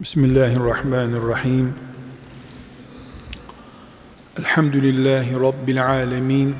Bismillahirrahmanirrahim. 0.00 1.74
Elhamdülillahi 4.38 5.34
Rabbil 5.34 5.86
alemin. 5.86 6.54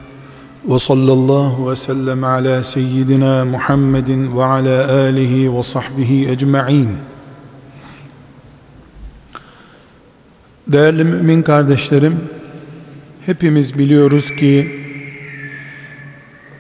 Ve 0.65 0.79
sallallahu 0.79 1.71
ve 1.71 1.77
sellem 1.77 2.25
ala 2.25 2.63
seyyidina 2.63 3.45
Muhammedin 3.45 4.37
ve 4.37 4.45
ala 4.45 4.93
alihi 4.93 5.57
ve 5.57 5.63
sahbihi 5.63 6.29
ecma'in. 6.29 6.89
Değerli 10.67 11.05
mümin 11.05 11.43
kardeşlerim, 11.43 12.21
hepimiz 13.27 13.79
biliyoruz 13.79 14.37
ki 14.37 14.71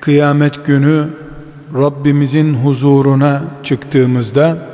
kıyamet 0.01 0.67
günü 0.67 1.09
Rabbimizin 1.75 2.55
huzuruna 2.55 3.45
çıktığımızda 3.65 4.68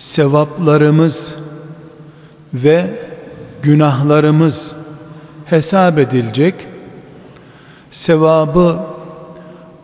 sevaplarımız 0.00 1.34
ve 2.54 2.86
günahlarımız 3.62 4.72
hesap 5.46 5.98
edilecek. 5.98 6.54
Sevabı 7.90 8.78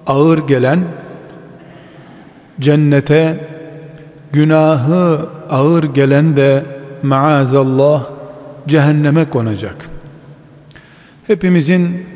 ağır 0.06 0.38
gelen 0.38 0.84
cennete, 2.60 3.48
günahı 4.32 5.28
ağır 5.50 5.84
gelen 5.84 6.36
de 6.36 6.64
maazallah 7.02 8.04
cehenneme 8.66 9.30
konacak. 9.30 9.88
Hepimizin 11.26 12.06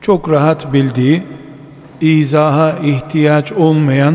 çok 0.00 0.30
rahat 0.30 0.72
bildiği, 0.72 1.22
izaha 2.00 2.72
ihtiyaç 2.82 3.52
olmayan 3.52 4.14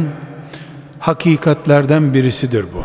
hakikatlerden 1.00 2.14
birisidir 2.14 2.66
bu. 2.74 2.84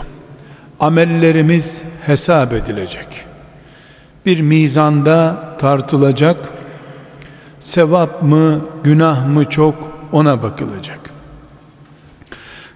Amellerimiz 0.81 1.83
hesap 2.07 2.53
edilecek. 2.53 3.07
Bir 4.27 4.41
mizanda 4.41 5.48
tartılacak. 5.59 6.37
Sevap 7.61 8.23
mı, 8.23 8.65
günah 8.84 9.27
mı 9.27 9.48
çok 9.48 9.75
ona 10.12 10.43
bakılacak. 10.43 10.98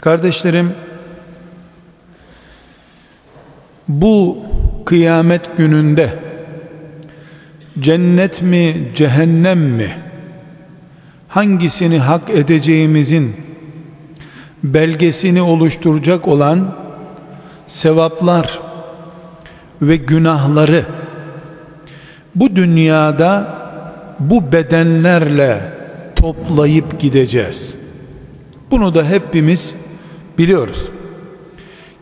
Kardeşlerim, 0.01 0.73
bu 3.89 4.39
kıyamet 4.87 5.57
gününde 5.57 6.19
cennet 7.81 8.43
mi, 8.43 8.91
cehennem 8.95 9.59
mi, 9.59 9.91
hangisini 11.29 11.99
hak 11.99 12.31
edeceğimizin 12.31 13.48
belgesini 14.63 15.43
oluşturacak 15.43 16.29
olan 16.29 16.75
sevaplar 17.67 18.61
ve 19.83 19.97
günahları 19.97 20.85
bu 22.35 22.57
dünyada 22.57 23.59
bu 24.19 24.53
bedenlerle 24.53 25.73
toplayıp 26.17 27.01
gideceğiz. 27.01 27.75
Bunu 28.71 28.95
da 28.95 29.05
hepimiz 29.05 29.75
biliyoruz. 30.39 30.89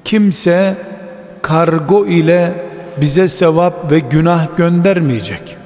Kimse 0.05 0.77
kargo 1.43 2.07
ile 2.07 2.53
bize 3.01 3.29
sevap 3.29 3.91
ve 3.93 3.99
günah 3.99 4.57
göndermeyecek. 4.57 5.57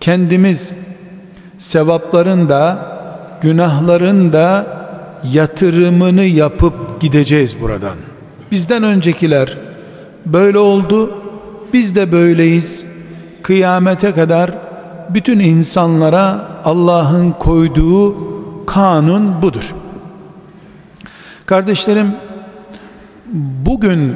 Kendimiz 0.00 0.72
sevapların 1.58 2.48
da 2.48 2.88
günahların 3.40 4.32
da 4.32 4.77
yatırımını 5.32 6.24
yapıp 6.24 7.00
gideceğiz 7.00 7.60
buradan. 7.60 7.96
Bizden 8.50 8.82
öncekiler 8.82 9.58
böyle 10.26 10.58
oldu. 10.58 11.14
Biz 11.72 11.96
de 11.96 12.12
böyleyiz. 12.12 12.84
Kıyamete 13.42 14.12
kadar 14.12 14.54
bütün 15.10 15.38
insanlara 15.38 16.48
Allah'ın 16.64 17.30
koyduğu 17.32 18.16
kanun 18.66 19.42
budur. 19.42 19.74
Kardeşlerim 21.46 22.12
bugün 23.66 24.14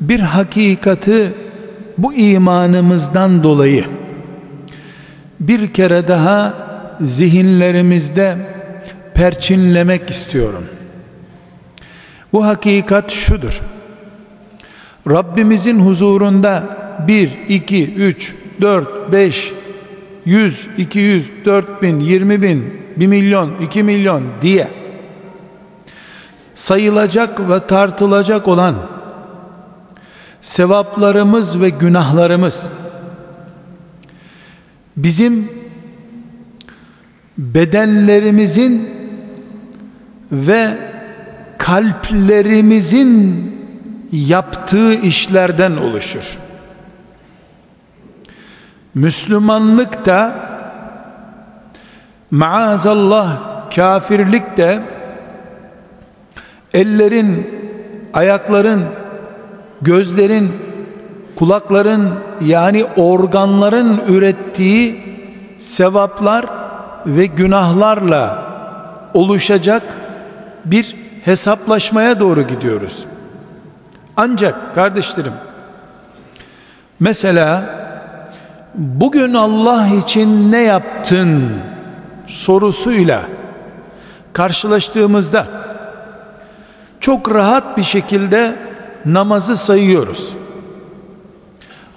bir 0.00 0.20
hakikati 0.20 1.32
bu 1.98 2.14
imanımızdan 2.14 3.42
dolayı 3.42 3.84
bir 5.40 5.72
kere 5.72 6.08
daha 6.08 6.54
zihinlerimizde 7.00 8.36
perçinlemek 9.14 10.10
istiyorum. 10.10 10.64
Bu 12.32 12.46
hakikat 12.46 13.10
şudur. 13.10 13.60
Rabbimizin 15.10 15.80
huzurunda 15.80 16.78
1, 17.08 17.30
2, 17.48 17.94
3, 17.94 18.34
4, 18.60 19.12
5, 19.12 19.52
100, 20.24 20.68
200, 20.78 21.30
4 21.44 21.82
bin, 21.82 22.00
20 22.00 22.42
bin, 22.42 22.82
1 22.96 23.06
milyon, 23.06 23.54
2 23.60 23.82
milyon 23.82 24.22
diye 24.42 24.68
sayılacak 26.54 27.50
ve 27.50 27.66
tartılacak 27.66 28.48
olan 28.48 28.74
sevaplarımız 30.40 31.60
ve 31.60 31.68
günahlarımız 31.68 32.68
bizim 34.96 35.48
bedenlerimizin 37.38 39.01
ve 40.32 40.68
kalplerimizin 41.58 43.52
yaptığı 44.12 44.94
işlerden 44.94 45.76
oluşur. 45.76 46.38
Müslümanlık 48.94 50.06
da 50.06 50.34
maazallah 52.30 53.38
kafirlik 53.76 54.56
de 54.56 54.80
ellerin, 56.74 57.50
ayakların, 58.14 58.84
gözlerin, 59.82 60.52
kulakların 61.36 62.10
yani 62.44 62.84
organların 62.84 64.00
ürettiği 64.08 65.02
sevaplar 65.58 66.46
ve 67.06 67.26
günahlarla 67.26 68.52
oluşacak 69.14 69.82
bir 70.64 70.96
hesaplaşmaya 71.24 72.20
doğru 72.20 72.42
gidiyoruz. 72.42 73.06
Ancak 74.16 74.74
kardeşlerim 74.74 75.32
mesela 77.00 77.64
bugün 78.74 79.34
Allah 79.34 79.86
için 79.86 80.52
ne 80.52 80.60
yaptın 80.60 81.50
sorusuyla 82.26 83.22
karşılaştığımızda 84.32 85.46
çok 87.00 87.34
rahat 87.34 87.76
bir 87.76 87.82
şekilde 87.82 88.56
namazı 89.04 89.56
sayıyoruz. 89.56 90.36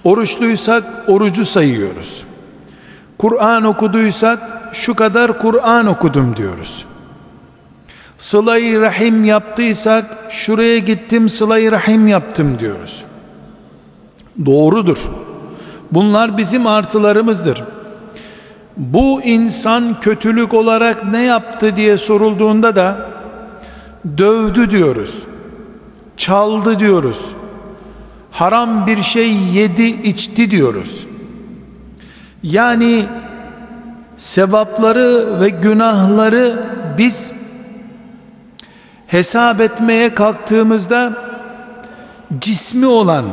Oruçluysak 0.04 0.84
orucu 1.08 1.44
sayıyoruz. 1.44 2.24
Kur'an 3.18 3.64
okuduysak 3.64 4.38
şu 4.72 4.94
kadar 4.94 5.38
Kur'an 5.38 5.86
okudum 5.86 6.36
diyoruz. 6.36 6.86
Sıla-i 8.18 8.80
rahim 8.80 9.24
yaptıysak 9.24 10.04
şuraya 10.30 10.78
gittim 10.78 11.28
sıla-i 11.28 11.72
rahim 11.72 12.08
yaptım 12.08 12.58
diyoruz. 12.58 13.04
Doğrudur. 14.46 15.10
Bunlar 15.92 16.38
bizim 16.38 16.66
artılarımızdır. 16.66 17.64
Bu 18.76 19.22
insan 19.22 20.00
kötülük 20.00 20.54
olarak 20.54 21.04
ne 21.04 21.22
yaptı 21.22 21.76
diye 21.76 21.98
sorulduğunda 21.98 22.76
da 22.76 23.06
dövdü 24.18 24.70
diyoruz. 24.70 25.22
Çaldı 26.16 26.78
diyoruz. 26.78 27.34
Haram 28.30 28.86
bir 28.86 29.02
şey 29.02 29.32
yedi 29.32 29.84
içti 29.84 30.50
diyoruz. 30.50 31.06
Yani 32.42 33.04
sevapları 34.16 35.40
ve 35.40 35.48
günahları 35.48 36.64
biz 36.98 37.32
hesap 39.06 39.60
etmeye 39.60 40.14
kalktığımızda 40.14 41.12
cismi 42.38 42.86
olan 42.86 43.24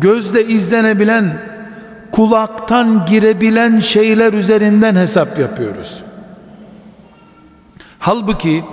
gözle 0.00 0.46
izlenebilen 0.46 1.38
kulaktan 2.12 3.06
girebilen 3.06 3.80
şeyler 3.80 4.32
üzerinden 4.32 4.96
hesap 4.96 5.38
yapıyoruz. 5.38 6.02
Halbuki 7.98 8.64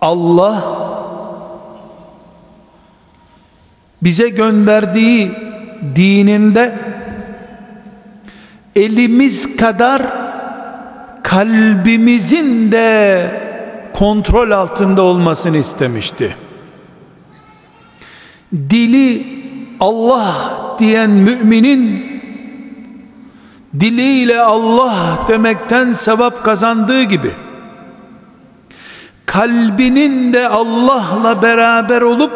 Allah 0.00 0.64
bize 4.02 4.28
gönderdiği 4.28 5.32
dininde 5.96 6.74
elimiz 8.76 9.56
kadar 9.56 10.02
kalbimizin 11.22 12.72
de 12.72 13.45
kontrol 13.98 14.50
altında 14.50 15.02
olmasını 15.02 15.56
istemişti. 15.56 16.36
dili 18.52 19.26
Allah 19.80 20.34
diyen 20.78 21.10
müminin 21.10 22.06
diliyle 23.80 24.40
Allah 24.40 25.18
demekten 25.28 25.92
sevap 25.92 26.44
kazandığı 26.44 27.02
gibi 27.02 27.30
kalbinin 29.26 30.32
de 30.32 30.48
Allah'la 30.48 31.42
beraber 31.42 32.02
olup 32.02 32.32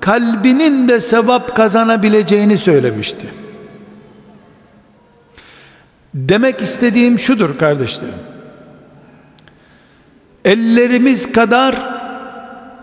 kalbinin 0.00 0.88
de 0.88 1.00
sevap 1.00 1.56
kazanabileceğini 1.56 2.58
söylemişti. 2.58 3.28
Demek 6.14 6.60
istediğim 6.60 7.18
şudur 7.18 7.58
kardeşlerim. 7.58 8.37
Ellerimiz 10.48 11.32
kadar 11.32 11.74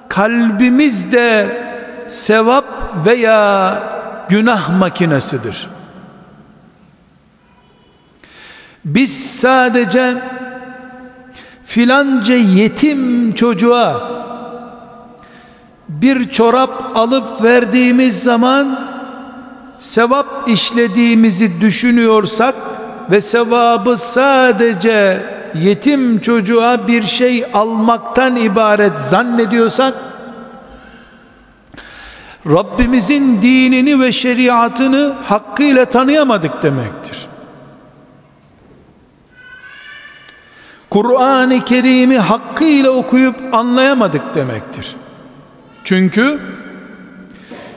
kalbimiz 0.09 1.11
de 1.11 1.47
sevap 2.09 2.65
veya 3.05 3.79
günah 4.29 4.79
makinesidir. 4.79 5.67
Biz 8.85 9.39
sadece 9.39 10.13
filanca 11.65 12.35
yetim 12.35 13.31
çocuğa 13.31 14.11
bir 15.89 16.29
çorap 16.29 16.97
alıp 16.97 17.43
verdiğimiz 17.43 18.23
zaman 18.23 18.89
sevap 19.79 20.49
işlediğimizi 20.49 21.61
düşünüyorsak 21.61 22.55
ve 23.11 23.21
sevabı 23.21 23.97
sadece 23.97 25.34
yetim 25.61 26.19
çocuğa 26.19 26.87
bir 26.87 27.03
şey 27.03 27.45
almaktan 27.53 28.35
ibaret 28.35 28.99
zannediyorsak 28.99 29.93
Rabbimizin 32.49 33.41
dinini 33.41 33.99
ve 33.99 34.11
şeriatını 34.11 35.13
hakkıyla 35.25 35.85
tanıyamadık 35.85 36.63
demektir. 36.63 37.27
Kur'an-ı 40.89 41.65
Kerim'i 41.65 42.17
hakkıyla 42.17 42.91
okuyup 42.91 43.35
anlayamadık 43.55 44.35
demektir. 44.35 44.95
Çünkü 45.83 46.39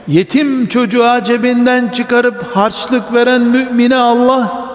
yetim 0.07 0.67
çocuğa 0.67 1.23
cebinden 1.23 1.89
çıkarıp 1.89 2.55
harçlık 2.55 3.13
veren 3.13 3.41
mümine 3.41 3.95
Allah 3.95 4.69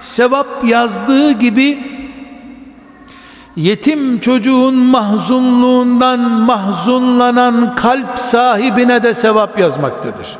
sevap 0.00 0.46
yazdığı 0.64 1.32
gibi 1.32 1.95
yetim 3.56 4.20
çocuğun 4.20 4.74
mahzunluğundan 4.74 6.20
mahzunlanan 6.20 7.74
kalp 7.74 8.18
sahibine 8.18 9.02
de 9.02 9.14
sevap 9.14 9.58
yazmaktadır. 9.58 10.38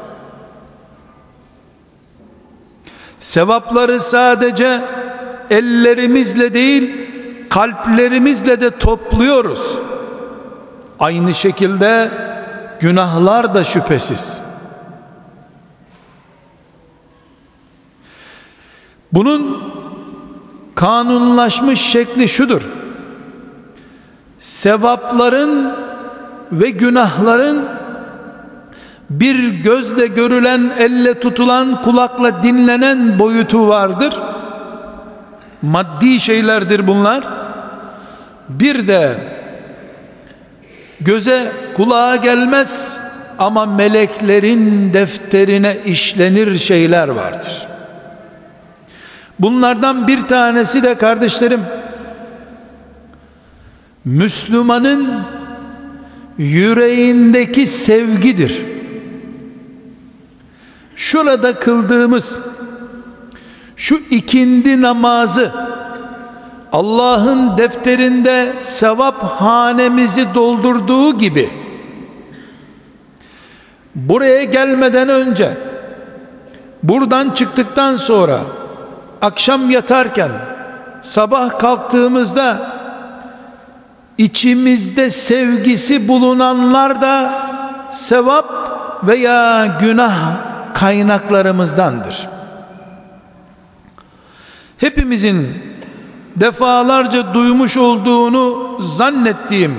Sevapları 3.20 4.00
sadece 4.00 4.80
ellerimizle 5.50 6.54
değil 6.54 6.92
kalplerimizle 7.50 8.60
de 8.60 8.70
topluyoruz. 8.70 9.78
Aynı 10.98 11.34
şekilde 11.34 12.10
günahlar 12.80 13.54
da 13.54 13.64
şüphesiz. 13.64 14.42
Bunun 19.12 19.62
kanunlaşmış 20.74 21.80
şekli 21.80 22.28
şudur. 22.28 22.85
Sevapların 24.46 25.72
ve 26.52 26.70
günahların 26.70 27.68
bir 29.10 29.48
gözle 29.48 30.06
görülen, 30.06 30.70
elle 30.78 31.20
tutulan, 31.20 31.82
kulakla 31.82 32.42
dinlenen 32.42 33.18
boyutu 33.18 33.68
vardır. 33.68 34.14
Maddi 35.62 36.20
şeylerdir 36.20 36.86
bunlar. 36.86 37.24
Bir 38.48 38.88
de 38.88 39.14
göze 41.00 41.52
kulağa 41.76 42.16
gelmez 42.16 42.98
ama 43.38 43.66
meleklerin 43.66 44.94
defterine 44.94 45.76
işlenir 45.84 46.58
şeyler 46.58 47.08
vardır. 47.08 47.66
Bunlardan 49.38 50.08
bir 50.08 50.22
tanesi 50.22 50.82
de 50.82 50.94
kardeşlerim 50.94 51.60
Müslümanın 54.06 55.22
yüreğindeki 56.38 57.66
sevgidir. 57.66 58.62
Şurada 60.96 61.54
kıldığımız 61.54 62.40
şu 63.76 64.00
ikindi 64.10 64.82
namazı 64.82 65.52
Allah'ın 66.72 67.58
defterinde 67.58 68.52
sevap 68.62 69.22
hanemizi 69.22 70.34
doldurduğu 70.34 71.18
gibi 71.18 71.50
buraya 73.94 74.44
gelmeden 74.44 75.08
önce 75.08 75.56
buradan 76.82 77.30
çıktıktan 77.30 77.96
sonra 77.96 78.40
akşam 79.22 79.70
yatarken 79.70 80.30
sabah 81.02 81.58
kalktığımızda 81.58 82.75
içimizde 84.18 85.10
sevgisi 85.10 86.08
bulunanlar 86.08 87.02
da 87.02 87.32
sevap 87.90 88.46
veya 89.02 89.66
günah 89.80 90.16
kaynaklarımızdandır. 90.74 92.28
Hepimizin 94.78 95.48
defalarca 96.36 97.34
duymuş 97.34 97.76
olduğunu 97.76 98.76
zannettiğim 98.80 99.74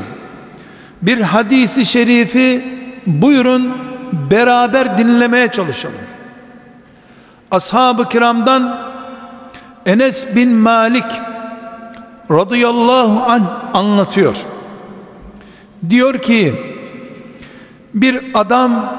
bir 1.01 1.21
hadisi 1.21 1.85
şerifi 1.85 2.65
buyurun 3.07 3.73
beraber 4.31 4.97
dinlemeye 4.97 5.47
çalışalım. 5.47 5.95
Ashab-ı 7.51 8.09
kiramdan 8.09 8.79
Enes 9.85 10.35
bin 10.35 10.49
Malik 10.49 11.05
radıyallahu 12.31 13.31
an 13.31 13.43
anlatıyor. 13.73 14.35
Diyor 15.89 16.21
ki 16.21 16.55
bir 17.93 18.23
adam 18.33 18.93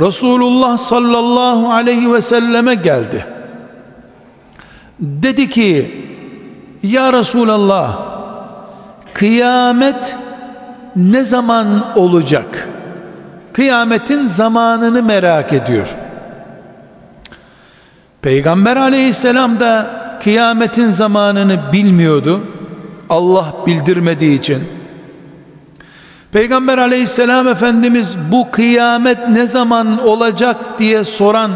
Resulullah 0.00 0.76
sallallahu 0.76 1.72
aleyhi 1.72 2.12
ve 2.12 2.20
selleme 2.20 2.74
geldi. 2.74 3.26
Dedi 5.00 5.48
ki 5.48 6.04
ya 6.82 7.12
Resulallah 7.12 7.98
kıyamet 9.14 10.16
ne 10.96 11.24
zaman 11.24 11.84
olacak? 11.96 12.68
Kıyametin 13.52 14.26
zamanını 14.26 15.02
merak 15.02 15.52
ediyor. 15.52 15.96
Peygamber 18.22 18.76
aleyhisselam 18.76 19.60
da 19.60 19.99
kıyametin 20.22 20.90
zamanını 20.90 21.72
bilmiyordu. 21.72 22.40
Allah 23.08 23.54
bildirmediği 23.66 24.38
için. 24.38 24.62
Peygamber 26.32 26.78
aleyhisselam 26.78 27.48
efendimiz 27.48 28.16
bu 28.32 28.50
kıyamet 28.50 29.28
ne 29.28 29.46
zaman 29.46 30.06
olacak 30.06 30.56
diye 30.78 31.04
soran 31.04 31.50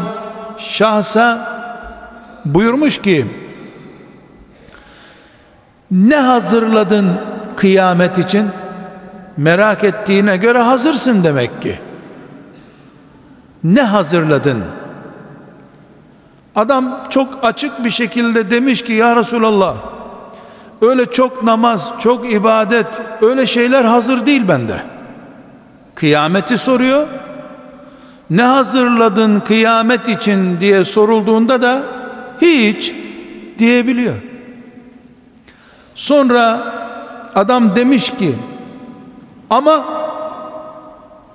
şahsa 0.57 1.55
buyurmuş 2.45 3.01
ki 3.01 3.25
ne 5.91 6.15
hazırladın 6.15 7.11
kıyamet 7.55 8.17
için 8.17 8.45
merak 9.37 9.83
ettiğine 9.83 10.37
göre 10.37 10.59
hazırsın 10.59 11.23
demek 11.23 11.61
ki 11.61 11.79
ne 13.63 13.81
hazırladın 13.81 14.63
adam 16.55 17.03
çok 17.09 17.39
açık 17.43 17.85
bir 17.85 17.89
şekilde 17.89 18.51
demiş 18.51 18.83
ki 18.83 18.93
ya 18.93 19.15
Resulallah 19.15 19.75
öyle 20.81 21.05
çok 21.05 21.43
namaz 21.43 21.93
çok 21.99 22.31
ibadet 22.31 22.87
öyle 23.21 23.45
şeyler 23.45 23.83
hazır 23.83 24.25
değil 24.25 24.47
bende. 24.47 24.75
Kıyameti 25.95 26.57
soruyor. 26.57 27.07
Ne 28.29 28.43
hazırladın 28.43 29.39
kıyamet 29.39 30.09
için? 30.09 30.59
diye 30.59 30.83
sorulduğunda 30.83 31.61
da 31.61 31.81
hiç 32.41 32.93
diyebiliyor. 33.59 34.15
Sonra 35.95 36.73
adam 37.35 37.75
demiş 37.75 38.09
ki 38.09 38.35
ama 39.49 39.85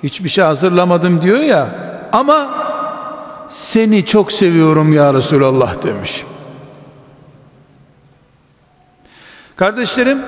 hiçbir 0.02 0.28
şey 0.28 0.44
hazırlamadım 0.44 1.22
diyor 1.22 1.38
ya 1.38 1.66
ama 2.12 2.48
seni 3.50 4.07
çok 4.07 4.33
seviyorum 4.33 4.92
ya 4.92 5.14
Resulallah 5.14 5.83
demiş. 5.83 6.25
Kardeşlerim 9.57 10.19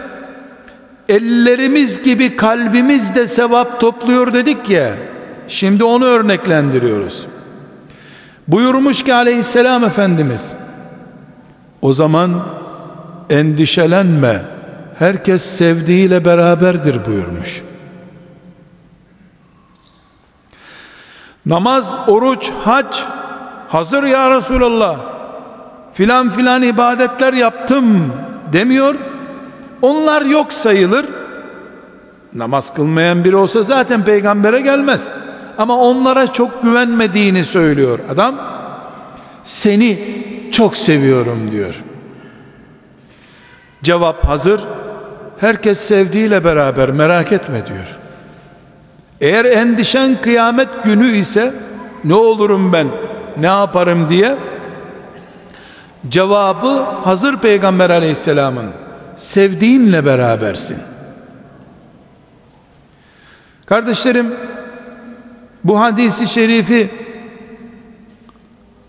ellerimiz 1.09 2.03
gibi 2.03 2.37
kalbimiz 2.37 3.15
de 3.15 3.27
sevap 3.27 3.81
topluyor 3.81 4.33
dedik 4.33 4.71
ya 4.71 4.93
Şimdi 5.49 5.85
onu 5.85 6.05
örneklendiriyoruz. 6.05 7.27
Buyurmuş 8.49 9.05
ki 9.05 9.15
aleyhisselam 9.15 9.85
Efendimiz 9.85 10.55
o 11.83 11.93
zaman 11.93 12.47
endişelenme 13.31 14.43
herkes 14.99 15.43
sevdiğiyle 15.43 16.25
beraberdir 16.25 17.07
buyurmuş. 17.07 17.63
Namaz, 21.47 21.99
oruç, 22.07 22.51
hac 22.65 22.99
hazır 23.69 24.03
ya 24.03 24.31
Resulallah 24.31 24.97
filan 25.93 26.31
filan 26.31 26.63
ibadetler 26.63 27.33
yaptım 27.33 28.13
demiyor. 28.53 28.95
Onlar 29.83 30.23
yok 30.23 30.53
sayılır. 30.53 31.07
Namaz 32.35 32.75
kılmayan 32.75 33.25
biri 33.25 33.37
olsa 33.37 33.63
zaten 33.63 34.05
peygambere 34.05 34.61
gelmez. 34.61 35.11
Ama 35.59 35.79
onlara 35.79 36.33
çok 36.33 36.63
güvenmediğini 36.63 37.45
söylüyor 37.45 37.99
adam. 38.11 38.35
Seni 39.45 39.99
çok 40.53 40.77
seviyorum 40.77 41.51
diyor. 41.51 41.75
Cevap 43.83 44.25
hazır. 44.25 44.61
Herkes 45.39 45.81
sevdiğiyle 45.81 46.45
beraber 46.45 46.91
merak 46.91 47.33
etme 47.33 47.67
diyor. 47.67 48.02
Eğer 49.23 49.45
endişen 49.45 50.17
kıyamet 50.23 50.85
günü 50.85 51.17
ise 51.17 51.55
ne 52.05 52.15
olurum 52.15 52.73
ben 52.73 52.87
ne 53.37 53.47
yaparım 53.47 54.09
diye 54.09 54.37
cevabı 56.09 56.83
hazır 57.05 57.39
peygamber 57.39 57.91
aleyhisselamın 57.91 58.67
sevdiğinle 59.17 60.07
berabersin. 60.07 60.77
Kardeşlerim 63.67 64.35
bu 65.65 65.81
hadisi 65.81 66.29
şerifi 66.29 66.91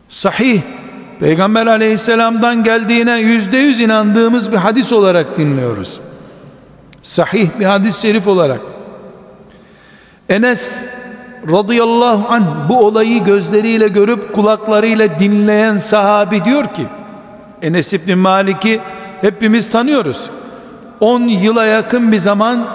sahih 0.10 0.62
Peygamber 1.20 1.68
aleyhisselamdan 1.68 2.64
geldiğine 2.64 3.20
yüzde 3.20 3.58
yüz 3.58 3.82
inandığımız 3.82 4.52
bir 4.52 4.58
hadis 4.58 4.92
olarak 4.94 5.38
dinliyoruz. 5.38 6.02
Sahih 7.02 7.50
bir 7.60 7.66
hadis 7.66 7.98
şerif 7.98 8.28
olarak. 8.28 8.73
Enes 10.30 10.86
radıyallahu 11.52 12.34
anh 12.34 12.70
bu 12.70 12.86
olayı 12.86 13.24
gözleriyle 13.24 13.88
görüp 13.88 14.34
kulaklarıyla 14.34 15.20
dinleyen 15.20 15.78
sahabi 15.78 16.46
diyor 16.46 16.64
ki 16.74 16.84
Enes 17.62 17.94
İbni 17.94 18.16
Malik'i 18.16 18.80
hepimiz 19.22 19.70
tanıyoruz. 19.72 20.30
10 21.00 21.22
yıla 21.22 21.66
yakın 21.66 22.12
bir 22.12 22.18
zaman 22.18 22.68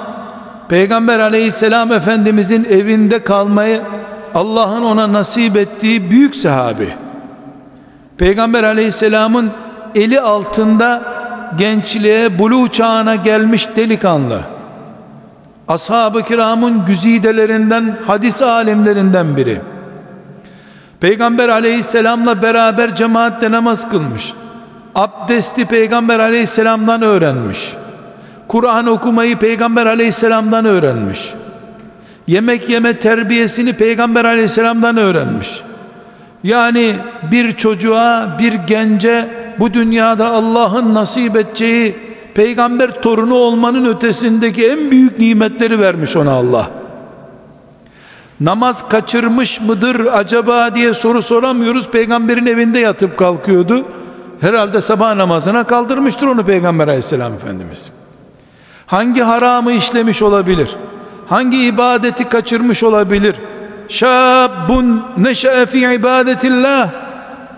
Peygamber 0.69 1.19
aleyhisselam 1.19 1.93
efendimizin 1.93 2.65
evinde 2.65 3.25
kalmayı 3.25 3.81
Allah'ın 4.35 4.83
ona 4.83 5.13
nasip 5.13 5.57
ettiği 5.57 6.11
büyük 6.11 6.37
sahabi. 6.37 6.89
Peygamber 8.19 8.65
aleyhisselamın 8.65 9.51
eli 9.95 10.21
altında 10.21 11.03
gençliğe 11.59 12.39
buluğ 12.39 12.69
çağına 12.69 13.17
gelmiş 13.17 13.69
delikanlı. 13.77 14.58
Ashab-ı 15.69 16.23
kiramın 16.23 16.85
güzidelerinden, 16.85 17.97
hadis 18.07 18.43
alimlerinden 18.43 19.37
biri. 19.37 19.61
Peygamber 21.01 21.49
aleyhisselamla 21.49 22.43
beraber 22.43 22.95
cemaatle 22.95 23.51
namaz 23.51 23.91
kılmış. 23.91 24.33
Abdesti 24.95 25.67
peygamber 25.67 26.19
aleyhisselamdan 26.19 27.03
öğrenmiş. 27.03 27.73
Kur'an 28.49 28.87
okumayı 28.87 29.37
peygamber 29.37 29.87
aleyhisselamdan 29.87 30.65
öğrenmiş. 30.65 31.33
Yemek 32.27 32.69
yeme 32.69 32.99
terbiyesini 32.99 33.73
peygamber 33.73 34.25
aleyhisselamdan 34.25 34.97
öğrenmiş. 34.97 35.61
Yani 36.45 36.95
bir 37.31 37.53
çocuğa, 37.53 38.37
bir 38.39 38.53
gence 38.53 39.29
bu 39.59 39.75
dünyada 39.75 40.27
Allah'ın 40.29 40.95
nasip 40.95 41.37
edeceği 41.37 42.08
peygamber 42.39 43.03
torunu 43.03 43.35
olmanın 43.35 43.85
ötesindeki 43.85 44.67
en 44.67 44.91
büyük 44.91 45.19
nimetleri 45.19 45.81
vermiş 45.81 46.17
ona 46.17 46.33
Allah. 46.33 46.71
Namaz 48.41 48.89
kaçırmış 48.89 49.61
mıdır 49.61 50.07
acaba 50.13 50.75
diye 50.75 50.95
soru 50.95 51.23
soramıyoruz. 51.23 51.91
Peygamberin 51.91 52.47
evinde 52.47 52.79
yatıp 52.79 53.17
kalkıyordu. 53.17 53.85
Herhalde 54.41 54.81
sabah 54.81 55.15
namazına 55.15 55.65
kaldırmıştır 55.65 56.27
onu 56.27 56.45
Peygamber 56.45 56.89
aleyhisselam 56.89 57.33
Efendimiz. 57.33 57.91
Hangi 58.87 59.23
haramı 59.23 59.73
işlemiş 59.73 60.23
olabilir? 60.23 60.77
Hangi 61.29 61.67
ibadeti 61.67 62.29
kaçırmış 62.29 62.83
olabilir? 62.83 63.37
Şabun 63.89 65.05
neşe'e 65.17 65.67
fi 65.67 65.79
ibadetillah 65.79 66.91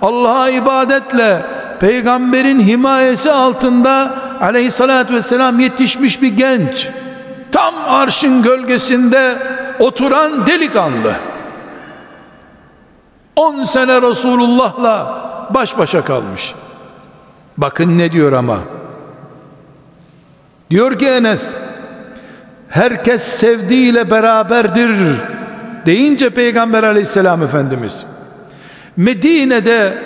Allah'a 0.03 0.51
ibadetle 0.51 1.43
peygamberin 1.81 2.61
himayesi 2.61 3.31
altında 3.31 4.30
aleyhissalatü 4.41 5.15
vesselam 5.15 5.61
yetişmiş 5.61 6.23
bir 6.23 6.37
genç 6.37 6.89
tam 7.53 7.75
arşın 7.87 8.43
gölgesinde 8.43 9.39
oturan 9.79 10.47
delikanlı. 10.47 11.15
10 13.37 13.63
sene 13.63 14.03
Resulullah'la 14.03 15.23
baş 15.55 15.79
başa 15.79 16.05
kalmış. 16.05 16.55
Bakın 17.57 17.99
ne 17.99 18.13
diyor 18.13 18.33
ama. 18.33 18.59
Diyor 20.71 20.99
ki 20.99 21.07
Enes 21.07 21.57
herkes 22.69 23.23
sevdiğiyle 23.23 24.11
beraberdir. 24.11 24.91
deyince 25.87 26.31
Peygamber 26.31 26.83
aleyhisselam 26.83 27.43
Efendimiz 27.43 28.07
Medine'de 28.97 29.99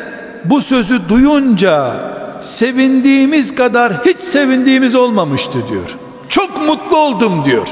bu 0.45 0.61
sözü 0.61 1.09
duyunca 1.09 1.93
sevindiğimiz 2.41 3.55
kadar 3.55 4.05
hiç 4.05 4.21
sevindiğimiz 4.21 4.95
olmamıştı 4.95 5.59
diyor. 5.69 5.97
Çok 6.29 6.67
mutlu 6.67 6.97
oldum 6.97 7.45
diyor. 7.45 7.69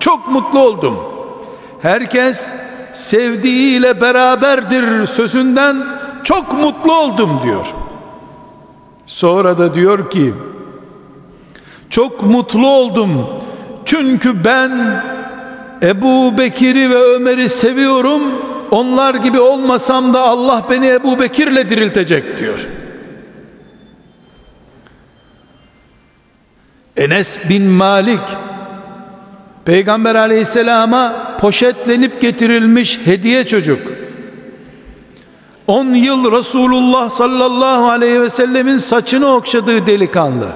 Çok 0.00 0.28
mutlu 0.28 0.58
oldum. 0.58 0.96
Herkes 1.82 2.52
sevdiğiyle 2.92 4.00
beraberdir 4.00 5.06
sözünden 5.06 5.86
çok 6.24 6.52
mutlu 6.52 6.94
oldum 6.94 7.40
diyor. 7.42 7.66
Sonra 9.06 9.58
da 9.58 9.74
diyor 9.74 10.10
ki 10.10 10.34
çok 11.90 12.22
mutlu 12.22 12.68
oldum. 12.68 13.26
Çünkü 13.84 14.44
ben 14.44 15.02
Ebu 15.82 16.38
Bekir'i 16.38 16.90
ve 16.90 17.02
Ömer'i 17.02 17.48
seviyorum. 17.48 18.22
Onlar 18.70 19.14
gibi 19.14 19.40
olmasam 19.40 20.14
da 20.14 20.20
Allah 20.20 20.64
beni 20.70 20.86
Ebu 20.86 21.18
Bekir'le 21.18 21.70
diriltecek 21.70 22.38
diyor. 22.38 22.68
Enes 26.98 27.48
bin 27.48 27.62
Malik 27.62 28.20
Peygamber 29.64 30.14
aleyhisselama 30.14 31.36
poşetlenip 31.40 32.20
getirilmiş 32.20 33.00
hediye 33.04 33.46
çocuk. 33.46 33.80
10 35.66 35.86
yıl 35.94 36.32
Resulullah 36.32 37.10
sallallahu 37.10 37.90
aleyhi 37.90 38.22
ve 38.22 38.30
sellemin 38.30 38.76
saçını 38.76 39.26
okşadığı 39.26 39.86
delikanlı. 39.86 40.48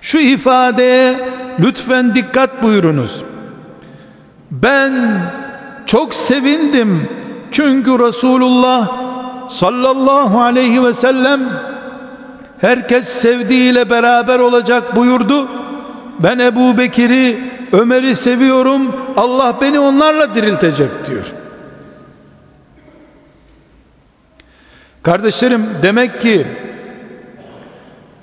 Şu 0.00 0.18
ifadeye 0.18 1.28
lütfen 1.60 2.14
dikkat 2.14 2.62
buyurunuz. 2.62 3.24
Ben 4.50 5.22
çok 5.86 6.14
sevindim. 6.14 7.08
Çünkü 7.50 7.98
Resulullah 7.98 8.88
sallallahu 9.48 10.40
aleyhi 10.40 10.84
ve 10.84 10.92
sellem 10.92 11.40
herkes 12.64 13.08
sevdiğiyle 13.08 13.90
beraber 13.90 14.38
olacak 14.38 14.96
buyurdu. 14.96 15.48
Ben 16.18 16.38
Ebu 16.38 16.78
Bekir'i 16.78 17.52
Ömer'i 17.72 18.14
seviyorum 18.14 18.96
Allah 19.16 19.54
beni 19.60 19.78
onlarla 19.80 20.34
diriltecek 20.34 20.90
diyor. 21.06 21.26
Kardeşlerim 25.02 25.66
demek 25.82 26.20
ki 26.20 26.46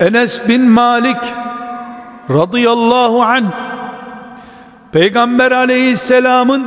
Enes 0.00 0.48
bin 0.48 0.62
Malik 0.62 1.34
radıyallahu 2.30 3.22
anh 3.22 3.44
Peygamber 4.92 5.52
aleyhisselamın 5.52 6.66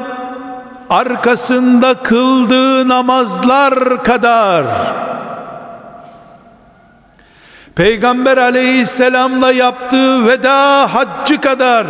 arkasında 0.90 1.94
kıldığı 1.94 2.88
namazlar 2.88 4.04
kadar 4.04 4.66
Peygamber 7.76 8.38
aleyhisselamla 8.38 9.52
yaptığı 9.52 10.28
veda 10.28 10.94
haccı 10.94 11.42
kadar. 11.42 11.88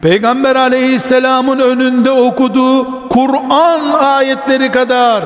Peygamber 0.00 0.56
aleyhisselamın 0.56 1.58
önünde 1.58 2.10
okuduğu 2.10 3.08
Kur'an 3.08 3.90
ayetleri 4.00 4.72
kadar. 4.72 5.24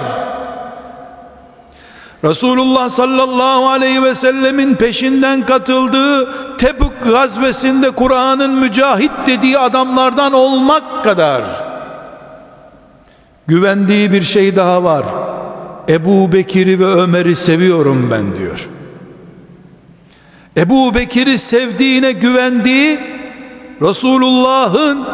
Resulullah 2.24 2.88
sallallahu 2.88 3.68
aleyhi 3.68 4.02
ve 4.02 4.14
sellemin 4.14 4.74
peşinden 4.74 5.46
katıldığı 5.46 6.28
Tebük 6.56 7.04
gazvesinde 7.04 7.90
Kur'an'ın 7.90 8.50
mücahit 8.50 9.10
dediği 9.26 9.58
adamlardan 9.58 10.32
olmak 10.32 11.04
kadar. 11.04 11.42
Güvendiği 13.46 14.12
bir 14.12 14.22
şey 14.22 14.56
daha 14.56 14.84
var. 14.84 15.04
Ebu 15.88 16.32
Bekir'i 16.32 16.80
ve 16.80 16.86
Ömer'i 16.86 17.36
seviyorum 17.36 18.08
ben 18.10 18.36
diyor. 18.36 18.68
Ebu 20.56 20.94
Bekir'i 20.94 21.38
sevdiğine 21.38 22.12
güvendiği 22.12 23.00
Resulullah'ın 23.82 25.04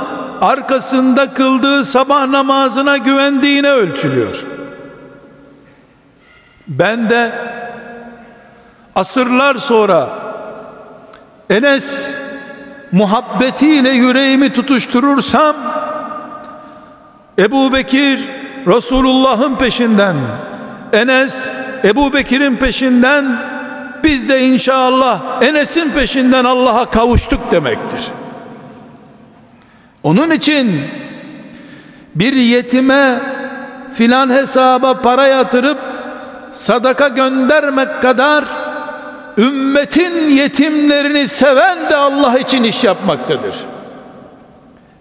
arkasında 0.41 1.35
kıldığı 1.35 1.85
sabah 1.85 2.27
namazına 2.27 2.97
güvendiğine 2.97 3.71
ölçülüyor. 3.71 4.45
Ben 6.69 7.11
de 7.11 7.33
asırlar 8.95 9.55
sonra 9.55 10.09
Enes 11.51 12.11
muhabbetiyle 12.93 13.91
yüreğimi 13.91 14.53
tutuşturursam 14.53 15.57
Ebu 17.39 17.73
Bekir 17.73 18.29
Resulullah'ın 18.67 19.57
peşinden 19.57 20.17
Enes 20.93 21.51
Ebu 21.85 22.13
Bekir'in 22.13 22.57
peşinden 22.57 23.39
biz 24.05 24.29
de 24.29 24.41
inşallah 24.41 25.43
Enes'in 25.43 25.91
peşinden 25.91 26.45
Allah'a 26.45 26.91
kavuştuk 26.91 27.53
demektir. 27.53 28.01
Onun 30.03 30.31
için 30.31 30.81
bir 32.15 32.33
yetime 32.33 33.21
filan 33.95 34.31
hesaba 34.31 35.03
para 35.03 35.27
yatırıp 35.27 35.79
sadaka 36.53 37.09
göndermek 37.09 38.03
kadar 38.03 38.45
ümmetin 39.39 40.31
yetimlerini 40.31 41.29
seven 41.29 41.91
de 41.91 41.97
Allah 41.97 42.39
için 42.39 42.65
iş 42.65 42.85
yapmaktadır. 42.85 43.57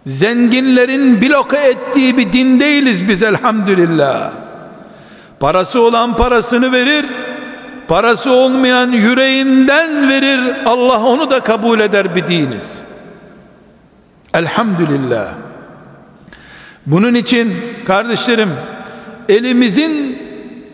Zenginlerin 0.06 1.22
bloke 1.22 1.58
ettiği 1.58 2.18
bir 2.18 2.34
din 2.34 2.60
değiliz 2.60 3.10
biz 3.10 3.24
elhamdülillah. 3.24 4.47
Parası 5.40 5.82
olan 5.82 6.16
parasını 6.16 6.72
verir, 6.72 7.06
parası 7.88 8.32
olmayan 8.32 8.92
yüreğinden 8.92 10.10
verir. 10.10 10.40
Allah 10.66 11.04
onu 11.04 11.32
da 11.32 11.40
kabul 11.40 11.80
eder 11.80 12.16
bir 12.16 12.28
diniz. 12.28 12.82
Elhamdülillah. 14.34 15.28
Bunun 16.86 17.16
için 17.16 17.54
kardeşlerim 17.86 18.50
elimizin 19.30 20.22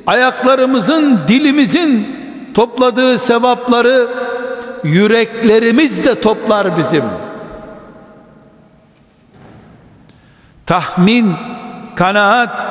ayaklarımızın 0.07 1.19
dilimizin 1.27 2.07
topladığı 2.53 3.17
sevapları 3.17 4.07
yüreklerimiz 4.83 6.05
de 6.05 6.21
toplar 6.21 6.77
bizim. 6.77 7.03
Tahmin, 10.65 11.33
kanaat 11.95 12.67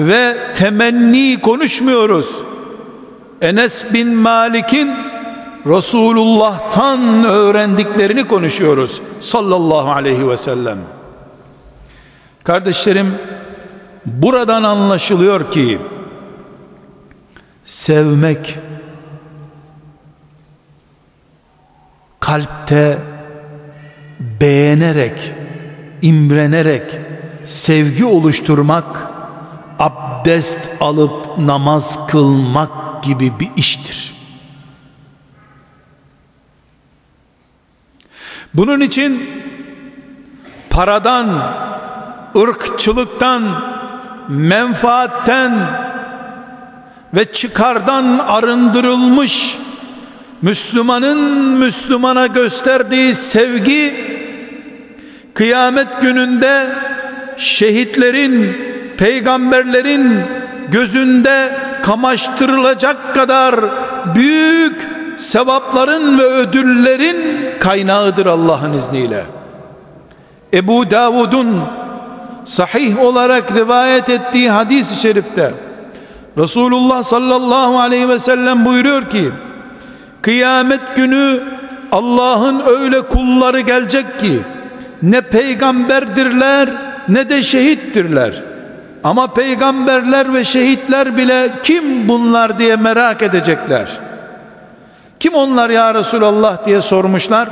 ve 0.00 0.36
temenni 0.54 1.40
konuşmuyoruz. 1.40 2.42
Enes 3.40 3.84
bin 3.92 4.14
Malik'in 4.14 4.90
Resulullah'tan 5.66 7.24
öğrendiklerini 7.24 8.28
konuşuyoruz 8.28 9.02
sallallahu 9.20 9.90
aleyhi 9.90 10.28
ve 10.28 10.36
sellem. 10.36 10.78
Kardeşlerim 12.44 13.14
buradan 14.06 14.62
anlaşılıyor 14.62 15.50
ki 15.50 15.78
sevmek 17.64 18.58
kalpte 22.20 22.98
beğenerek 24.40 25.32
imrenerek 26.02 26.98
sevgi 27.44 28.04
oluşturmak 28.04 29.03
abdest 30.24 30.58
alıp 30.80 31.38
namaz 31.38 32.06
kılmak 32.06 33.02
gibi 33.02 33.40
bir 33.40 33.50
iştir. 33.56 34.14
Bunun 38.54 38.80
için 38.80 39.30
paradan, 40.70 41.28
ırkçılıktan, 42.36 43.42
menfaatten 44.28 45.66
ve 47.14 47.32
çıkardan 47.32 48.18
arındırılmış 48.18 49.58
Müslümanın 50.42 51.18
Müslümana 51.58 52.26
gösterdiği 52.26 53.14
sevgi 53.14 53.94
kıyamet 55.34 56.00
gününde 56.00 56.68
şehitlerin, 57.36 58.73
peygamberlerin 58.98 60.20
gözünde 60.70 61.52
kamaştırılacak 61.82 63.14
kadar 63.14 63.54
büyük 64.14 64.88
sevapların 65.16 66.18
ve 66.18 66.22
ödüllerin 66.22 67.16
kaynağıdır 67.60 68.26
Allah'ın 68.26 68.72
izniyle. 68.72 69.24
Ebu 70.54 70.90
Davud'un 70.90 71.60
sahih 72.44 73.02
olarak 73.02 73.56
rivayet 73.56 74.08
ettiği 74.08 74.50
hadis-i 74.50 75.00
şerifte 75.00 75.50
Resulullah 76.38 77.02
sallallahu 77.02 77.78
aleyhi 77.80 78.08
ve 78.08 78.18
sellem 78.18 78.64
buyuruyor 78.64 79.10
ki 79.10 79.30
kıyamet 80.22 80.96
günü 80.96 81.42
Allah'ın 81.92 82.62
öyle 82.66 83.00
kulları 83.00 83.60
gelecek 83.60 84.18
ki 84.20 84.40
ne 85.02 85.20
peygamberdirler 85.20 86.68
ne 87.08 87.28
de 87.28 87.42
şehittirler 87.42 88.53
ama 89.04 89.26
peygamberler 89.26 90.34
ve 90.34 90.44
şehitler 90.44 91.16
bile 91.16 91.50
kim 91.62 92.08
bunlar 92.08 92.58
diye 92.58 92.76
merak 92.76 93.22
edecekler 93.22 94.00
kim 95.20 95.34
onlar 95.34 95.70
ya 95.70 95.94
Resulallah 95.94 96.64
diye 96.64 96.82
sormuşlar 96.82 97.48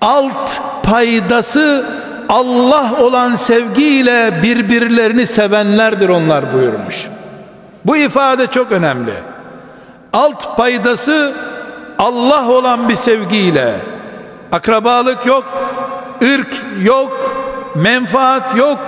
alt 0.00 0.60
paydası 0.82 1.86
Allah 2.28 2.90
olan 3.00 3.34
sevgiyle 3.34 4.42
birbirlerini 4.42 5.26
sevenlerdir 5.26 6.08
onlar 6.08 6.54
buyurmuş. 6.54 7.06
Bu 7.84 7.96
ifade 7.96 8.46
çok 8.46 8.72
önemli. 8.72 9.12
Alt 10.12 10.56
paydası 10.56 11.34
Allah 11.98 12.48
olan 12.48 12.88
bir 12.88 12.94
sevgiyle 12.94 13.74
akrabalık 14.52 15.26
yok, 15.26 15.44
ırk 16.22 16.64
yok, 16.82 17.36
menfaat 17.74 18.56
yok, 18.56 18.78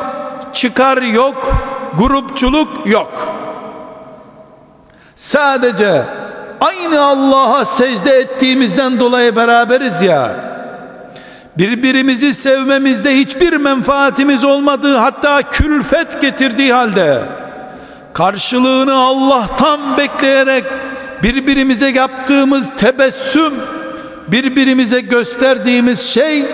çıkar 0.53 1.03
yok, 1.03 1.53
grupçuluk 1.99 2.87
yok. 2.87 3.29
Sadece 5.17 6.03
aynı 6.61 7.01
Allah'a 7.03 7.65
secde 7.65 8.11
ettiğimizden 8.11 9.01
dolayı 9.01 9.37
beraberiz 9.37 10.03
ya 10.03 10.49
birbirimizi 11.59 12.35
sevmemizde 12.35 13.17
hiçbir 13.17 13.53
menfaatimiz 13.53 14.45
olmadığı 14.45 14.97
hatta 14.97 15.43
külfet 15.43 16.21
getirdiği 16.21 16.73
halde 16.73 17.19
karşılığını 18.13 18.95
Allah'tan 18.95 19.81
bekleyerek 19.97 20.65
birbirimize 21.23 21.89
yaptığımız 21.89 22.71
tebessüm 22.77 23.55
birbirimize 24.29 25.01
gösterdiğimiz 25.01 26.01
şey 26.01 26.45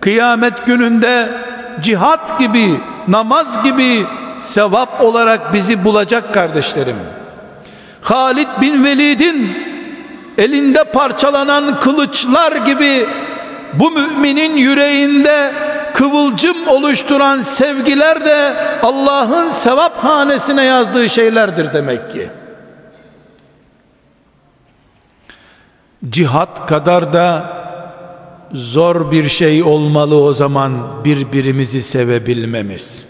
kıyamet 0.00 0.66
gününde 0.66 1.28
cihat 1.82 2.38
gibi 2.38 2.80
namaz 3.08 3.62
gibi 3.64 4.06
sevap 4.38 5.00
olarak 5.00 5.52
bizi 5.54 5.84
bulacak 5.84 6.34
kardeşlerim 6.34 6.96
Halid 8.02 8.48
bin 8.60 8.84
Velid'in 8.84 9.52
elinde 10.38 10.84
parçalanan 10.84 11.80
kılıçlar 11.80 12.52
gibi 12.52 13.06
bu 13.72 13.90
müminin 13.90 14.56
yüreğinde 14.56 15.52
kıvılcım 15.94 16.68
oluşturan 16.68 17.40
sevgiler 17.40 18.24
de 18.24 18.54
Allah'ın 18.82 19.50
sevap 19.50 20.04
hanesine 20.04 20.64
yazdığı 20.64 21.08
şeylerdir 21.08 21.72
demek 21.72 22.10
ki. 22.10 22.28
Cihat 26.08 26.66
kadar 26.66 27.12
da 27.12 27.52
zor 28.54 29.10
bir 29.10 29.28
şey 29.28 29.62
olmalı 29.62 30.16
o 30.22 30.32
zaman 30.32 30.72
birbirimizi 31.04 31.82
sevebilmemiz. 31.82 33.04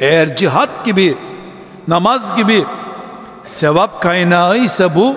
Eğer 0.00 0.36
cihat 0.36 0.84
gibi, 0.84 1.16
namaz 1.88 2.36
gibi 2.36 2.64
sevap 3.42 4.02
kaynağı 4.02 4.58
ise 4.58 4.94
bu 4.94 5.14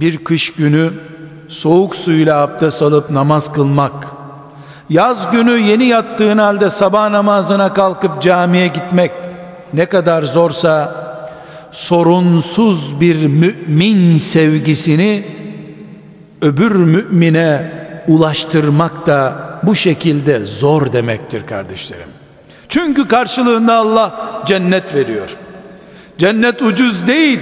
bir 0.00 0.24
kış 0.24 0.52
günü 0.52 0.90
soğuk 1.48 1.96
suyla 1.96 2.42
abdest 2.42 2.82
alıp 2.82 3.10
namaz 3.10 3.52
kılmak, 3.52 4.06
yaz 4.90 5.30
günü 5.30 5.58
yeni 5.58 5.84
yattığın 5.84 6.38
halde 6.38 6.70
sabah 6.70 7.10
namazına 7.10 7.74
kalkıp 7.74 8.22
camiye 8.22 8.68
gitmek, 8.68 9.12
ne 9.74 9.86
kadar 9.86 10.22
zorsa 10.22 10.94
sorunsuz 11.72 13.00
bir 13.00 13.26
mümin 13.26 14.16
sevgisini 14.16 15.41
öbür 16.42 16.72
mümine 16.72 17.72
ulaştırmak 18.08 19.06
da 19.06 19.52
bu 19.62 19.74
şekilde 19.74 20.46
zor 20.46 20.92
demektir 20.92 21.46
kardeşlerim. 21.46 22.08
Çünkü 22.68 23.08
karşılığında 23.08 23.74
Allah 23.74 24.42
cennet 24.46 24.94
veriyor. 24.94 25.28
Cennet 26.18 26.62
ucuz 26.62 27.06
değil. 27.06 27.40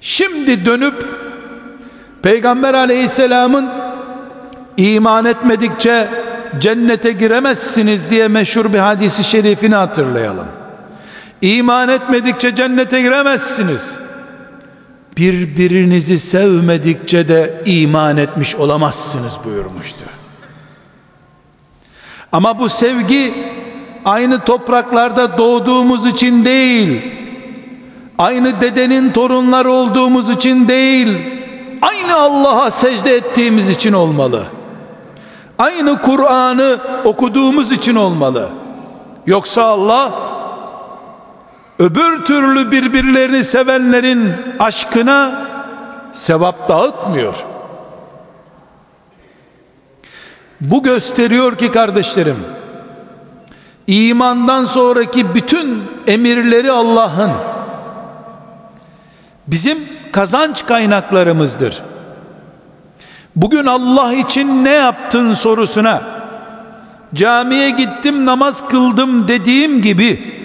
Şimdi 0.00 0.64
dönüp 0.64 1.06
Peygamber 2.22 2.74
aleyhisselamın 2.74 3.70
iman 4.76 5.24
etmedikçe 5.24 6.08
cennete 6.58 7.12
giremezsiniz 7.12 8.10
diye 8.10 8.28
meşhur 8.28 8.72
bir 8.72 8.78
hadisi 8.78 9.24
şerifini 9.24 9.74
hatırlayalım. 9.74 10.46
İman 11.40 11.88
etmedikçe 11.88 12.54
cennete 12.54 13.02
giremezsiniz. 13.02 13.98
Birbirinizi 15.16 16.18
sevmedikçe 16.18 17.28
de 17.28 17.62
iman 17.64 18.16
etmiş 18.16 18.56
olamazsınız 18.56 19.38
buyurmuştu. 19.44 20.04
Ama 22.32 22.58
bu 22.58 22.68
sevgi 22.68 23.34
aynı 24.04 24.44
topraklarda 24.44 25.38
doğduğumuz 25.38 26.06
için 26.06 26.44
değil, 26.44 27.02
aynı 28.18 28.60
dedenin 28.60 29.12
torunları 29.12 29.70
olduğumuz 29.70 30.30
için 30.30 30.68
değil, 30.68 31.08
aynı 31.82 32.16
Allah'a 32.16 32.70
secde 32.70 33.16
ettiğimiz 33.16 33.68
için 33.68 33.92
olmalı. 33.92 34.42
Aynı 35.58 36.02
Kur'an'ı 36.02 36.78
okuduğumuz 37.04 37.72
için 37.72 37.94
olmalı. 37.94 38.48
Yoksa 39.26 39.62
Allah 39.62 40.12
öbür 41.78 42.24
türlü 42.24 42.70
birbirlerini 42.70 43.44
sevenlerin 43.44 44.32
aşkına 44.60 45.46
sevap 46.12 46.68
dağıtmıyor. 46.68 47.34
Bu 50.60 50.82
gösteriyor 50.82 51.58
ki 51.58 51.72
kardeşlerim 51.72 52.36
imandan 53.86 54.64
sonraki 54.64 55.34
bütün 55.34 55.84
emirleri 56.06 56.72
Allah'ın 56.72 57.30
bizim 59.46 59.78
kazanç 60.12 60.66
kaynaklarımızdır. 60.66 61.82
Bugün 63.36 63.66
Allah 63.66 64.14
için 64.14 64.64
ne 64.64 64.70
yaptın 64.70 65.34
sorusuna 65.34 66.02
camiye 67.14 67.70
gittim 67.70 68.26
namaz 68.26 68.68
kıldım 68.68 69.28
dediğim 69.28 69.82
gibi 69.82 70.35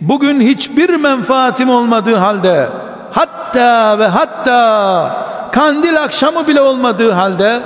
bugün 0.00 0.40
hiçbir 0.40 0.90
menfaatim 0.90 1.70
olmadığı 1.70 2.14
halde 2.14 2.68
hatta 3.12 3.98
ve 3.98 4.06
hatta 4.06 5.26
kandil 5.52 6.02
akşamı 6.02 6.48
bile 6.48 6.60
olmadığı 6.60 7.10
halde 7.10 7.60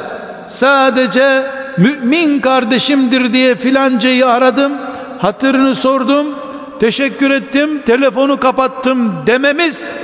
sadece 0.46 1.42
mümin 1.76 2.40
kardeşimdir 2.40 3.32
diye 3.32 3.54
filancayı 3.54 4.28
aradım 4.28 4.72
hatırını 5.18 5.74
sordum 5.74 6.26
teşekkür 6.80 7.30
ettim 7.30 7.82
telefonu 7.86 8.40
kapattım 8.40 9.12
dememiz 9.26 9.94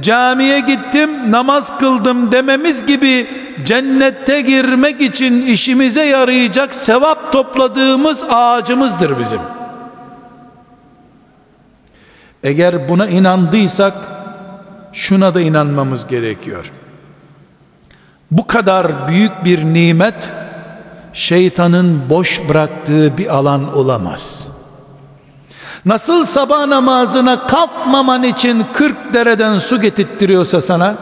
camiye 0.00 0.60
gittim 0.60 1.10
namaz 1.30 1.78
kıldım 1.78 2.32
dememiz 2.32 2.86
gibi 2.86 3.26
cennette 3.64 4.40
girmek 4.40 5.00
için 5.00 5.46
işimize 5.46 6.04
yarayacak 6.04 6.74
sevap 6.74 7.32
topladığımız 7.32 8.24
ağacımızdır 8.30 9.18
bizim. 9.18 9.40
Eğer 12.44 12.88
buna 12.88 13.06
inandıysak 13.06 13.94
şuna 14.92 15.34
da 15.34 15.40
inanmamız 15.40 16.06
gerekiyor. 16.06 16.72
Bu 18.30 18.46
kadar 18.46 19.08
büyük 19.08 19.44
bir 19.44 19.64
nimet 19.64 20.32
şeytanın 21.12 22.10
boş 22.10 22.48
bıraktığı 22.48 23.18
bir 23.18 23.34
alan 23.34 23.76
olamaz. 23.76 24.48
Nasıl 25.84 26.24
sabah 26.24 26.66
namazına 26.66 27.46
kalkmaman 27.46 28.22
için 28.22 28.64
40 28.72 29.14
dereden 29.14 29.58
su 29.58 29.80
getirttiriyorsa 29.80 30.60
sana 30.60 30.94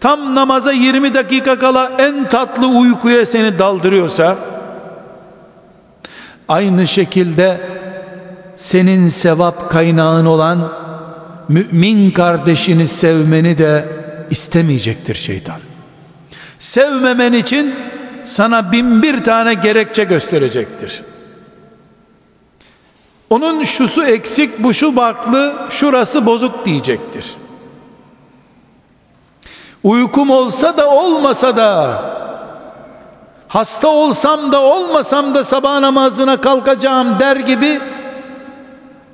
tam 0.00 0.34
namaza 0.34 0.72
20 0.72 1.14
dakika 1.14 1.58
kala 1.58 1.92
en 1.98 2.28
tatlı 2.28 2.66
uykuya 2.66 3.26
seni 3.26 3.58
daldırıyorsa 3.58 4.36
aynı 6.48 6.86
şekilde 6.86 7.60
senin 8.56 9.08
sevap 9.08 9.70
kaynağın 9.70 10.26
olan 10.26 10.72
mümin 11.48 12.10
kardeşini 12.10 12.88
sevmeni 12.88 13.58
de 13.58 13.88
istemeyecektir 14.30 15.14
şeytan. 15.14 15.60
Sevmemen 16.58 17.32
için 17.32 17.74
sana 18.24 18.72
bin 18.72 19.02
bir 19.02 19.24
tane 19.24 19.54
gerekçe 19.54 20.04
gösterecektir. 20.04 21.02
Onun 23.30 23.64
şusu 23.64 24.04
eksik, 24.04 24.62
bu 24.62 24.74
şu 24.74 24.96
baklı, 24.96 25.54
şurası 25.70 26.26
bozuk 26.26 26.64
diyecektir. 26.64 27.24
Uykum 29.84 30.30
olsa 30.30 30.76
da 30.76 30.90
olmasa 30.90 31.56
da 31.56 32.02
hasta 33.48 33.88
olsam 33.88 34.52
da 34.52 34.60
olmasam 34.60 35.34
da 35.34 35.44
sabah 35.44 35.80
namazına 35.80 36.40
kalkacağım 36.40 37.20
der 37.20 37.36
gibi 37.36 37.80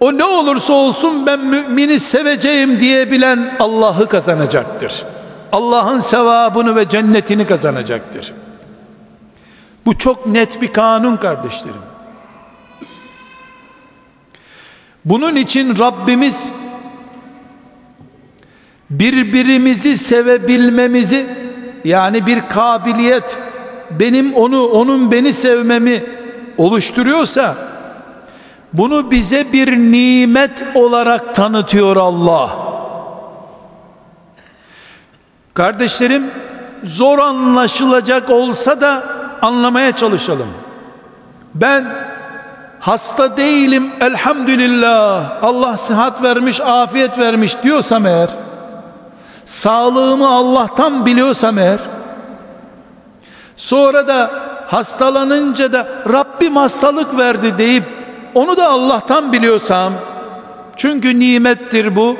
o 0.00 0.18
ne 0.18 0.24
olursa 0.24 0.72
olsun 0.72 1.26
ben 1.26 1.40
mümini 1.40 2.00
seveceğim 2.00 2.80
diyebilen 2.80 3.56
Allah'ı 3.58 4.08
kazanacaktır. 4.08 5.04
Allah'ın 5.52 6.00
sevabını 6.00 6.76
ve 6.76 6.88
cennetini 6.88 7.46
kazanacaktır. 7.46 8.32
Bu 9.86 9.98
çok 9.98 10.26
net 10.26 10.62
bir 10.62 10.72
kanun 10.72 11.16
kardeşlerim. 11.16 11.82
Bunun 15.04 15.36
için 15.36 15.78
Rabbimiz 15.78 16.52
birbirimizi 18.90 19.96
sevebilmemizi 19.96 21.26
yani 21.84 22.26
bir 22.26 22.48
kabiliyet 22.48 23.38
benim 23.90 24.34
onu 24.34 24.66
onun 24.66 25.10
beni 25.10 25.32
sevmemi 25.32 26.04
oluşturuyorsa 26.58 27.69
bunu 28.72 29.10
bize 29.10 29.52
bir 29.52 29.76
nimet 29.76 30.64
olarak 30.74 31.34
tanıtıyor 31.34 31.96
Allah. 31.96 32.50
Kardeşlerim 35.54 36.30
zor 36.84 37.18
anlaşılacak 37.18 38.30
olsa 38.30 38.80
da 38.80 39.02
anlamaya 39.42 39.92
çalışalım. 39.92 40.48
Ben 41.54 41.86
hasta 42.80 43.36
değilim 43.36 43.92
elhamdülillah 44.00 45.30
Allah 45.42 45.76
sıhhat 45.76 46.22
vermiş 46.22 46.60
afiyet 46.60 47.18
vermiş 47.18 47.62
diyorsam 47.62 48.06
eğer 48.06 48.30
sağlığımı 49.46 50.28
Allah'tan 50.28 51.06
biliyorsam 51.06 51.58
eğer 51.58 51.78
sonra 53.56 54.08
da 54.08 54.30
hastalanınca 54.66 55.72
da 55.72 55.88
Rabbim 56.12 56.56
hastalık 56.56 57.18
verdi 57.18 57.58
deyip 57.58 57.99
onu 58.34 58.56
da 58.56 58.68
Allah'tan 58.68 59.32
biliyorsam 59.32 59.92
çünkü 60.76 61.20
nimettir 61.20 61.96
bu 61.96 62.16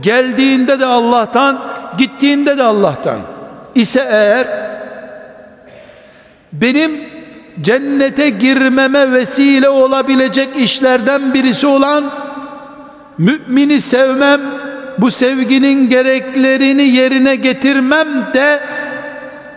geldiğinde 0.00 0.80
de 0.80 0.86
Allah'tan 0.86 1.60
gittiğinde 1.98 2.58
de 2.58 2.62
Allah'tan. 2.62 3.18
İse 3.74 4.06
eğer 4.10 4.46
benim 6.52 7.00
cennete 7.60 8.30
girmeme 8.30 9.12
vesile 9.12 9.68
olabilecek 9.68 10.48
işlerden 10.56 11.34
birisi 11.34 11.66
olan 11.66 12.04
mümini 13.18 13.80
sevmem 13.80 14.40
bu 14.98 15.10
sevginin 15.10 15.88
gereklerini 15.88 16.82
yerine 16.82 17.34
getirmem 17.34 18.08
de 18.34 18.60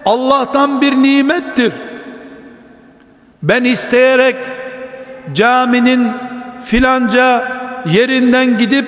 Allah'tan 0.05 0.81
bir 0.81 0.91
nimettir. 0.91 1.73
Ben 3.43 3.63
isteyerek 3.63 4.35
caminin 5.33 6.07
filanca 6.65 7.51
yerinden 7.91 8.57
gidip 8.57 8.85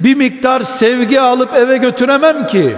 bir 0.00 0.14
miktar 0.14 0.62
sevgi 0.62 1.20
alıp 1.20 1.54
eve 1.54 1.76
götüremem 1.76 2.46
ki. 2.46 2.76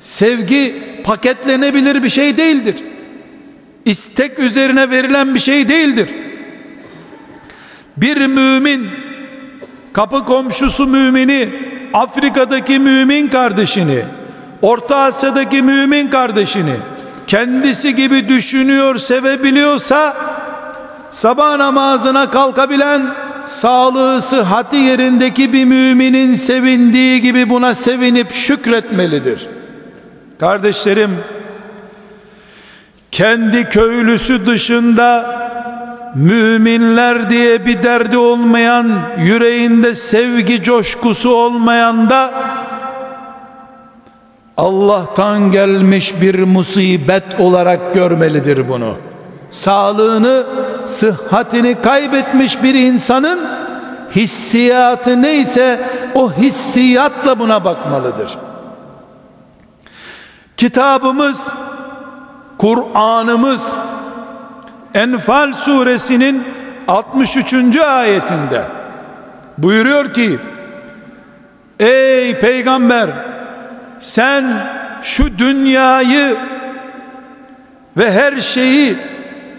Sevgi 0.00 0.82
paketlenebilir 1.04 2.02
bir 2.02 2.08
şey 2.08 2.36
değildir. 2.36 2.74
İstek 3.84 4.38
üzerine 4.38 4.90
verilen 4.90 5.34
bir 5.34 5.40
şey 5.40 5.68
değildir. 5.68 6.08
Bir 7.96 8.26
mümin 8.26 8.88
kapı 9.92 10.24
komşusu 10.24 10.86
mümini 10.86 11.48
Afrika'daki 11.92 12.78
mümin 12.78 13.28
kardeşini 13.28 14.02
Orta 14.62 14.96
Asya'daki 14.96 15.62
mümin 15.62 16.08
kardeşini 16.08 16.74
kendisi 17.26 17.94
gibi 17.94 18.28
düşünüyor 18.28 18.96
sevebiliyorsa 18.96 20.16
sabah 21.14 21.56
namazına 21.56 22.30
kalkabilen, 22.30 23.14
sağlığı 23.44 24.22
sıhhati 24.22 24.76
yerindeki 24.76 25.52
bir 25.52 25.64
müminin 25.64 26.34
sevindiği 26.34 27.20
gibi 27.20 27.50
buna 27.50 27.74
sevinip 27.74 28.32
şükretmelidir. 28.32 29.48
Kardeşlerim, 30.40 31.10
kendi 33.10 33.64
köylüsü 33.64 34.46
dışında 34.46 35.40
müminler 36.14 37.30
diye 37.30 37.66
bir 37.66 37.82
derdi 37.82 38.18
olmayan, 38.18 39.00
yüreğinde 39.18 39.94
sevgi 39.94 40.62
coşkusu 40.62 41.34
olmayan 41.34 42.10
da 42.10 42.30
Allah'tan 44.56 45.52
gelmiş 45.52 46.14
bir 46.20 46.42
musibet 46.42 47.40
olarak 47.40 47.94
görmelidir 47.94 48.68
bunu. 48.68 48.94
Sağlığını, 49.50 50.46
sıhhatini 50.86 51.82
kaybetmiş 51.82 52.62
bir 52.62 52.74
insanın 52.74 53.40
hissiyatı 54.16 55.22
neyse 55.22 55.80
o 56.14 56.32
hissiyatla 56.32 57.38
buna 57.38 57.64
bakmalıdır. 57.64 58.38
Kitabımız, 60.56 61.54
Kur'an'ımız 62.58 63.74
Enfal 64.94 65.52
suresinin 65.52 66.44
63. 66.88 67.76
ayetinde 67.76 68.62
buyuruyor 69.58 70.12
ki 70.12 70.38
Ey 71.80 72.38
peygamber 72.40 73.10
sen 73.98 74.44
şu 75.02 75.38
dünyayı 75.38 76.36
ve 77.96 78.12
her 78.12 78.40
şeyi 78.40 78.96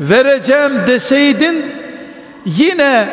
vereceğim 0.01 0.73
deseydin 0.87 1.65
yine 2.45 3.09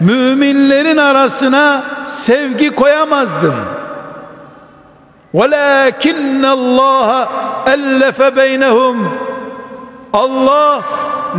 müminlerin 0.00 0.96
arasına 0.96 1.82
sevgi 2.06 2.70
koyamazdın. 2.70 3.54
وَلَكِنَّ 5.34 6.44
اللّٰهَ 6.46 7.26
اَلَّفَ 7.66 8.18
بَيْنَهُمْ 8.38 8.96
Allah 10.12 10.80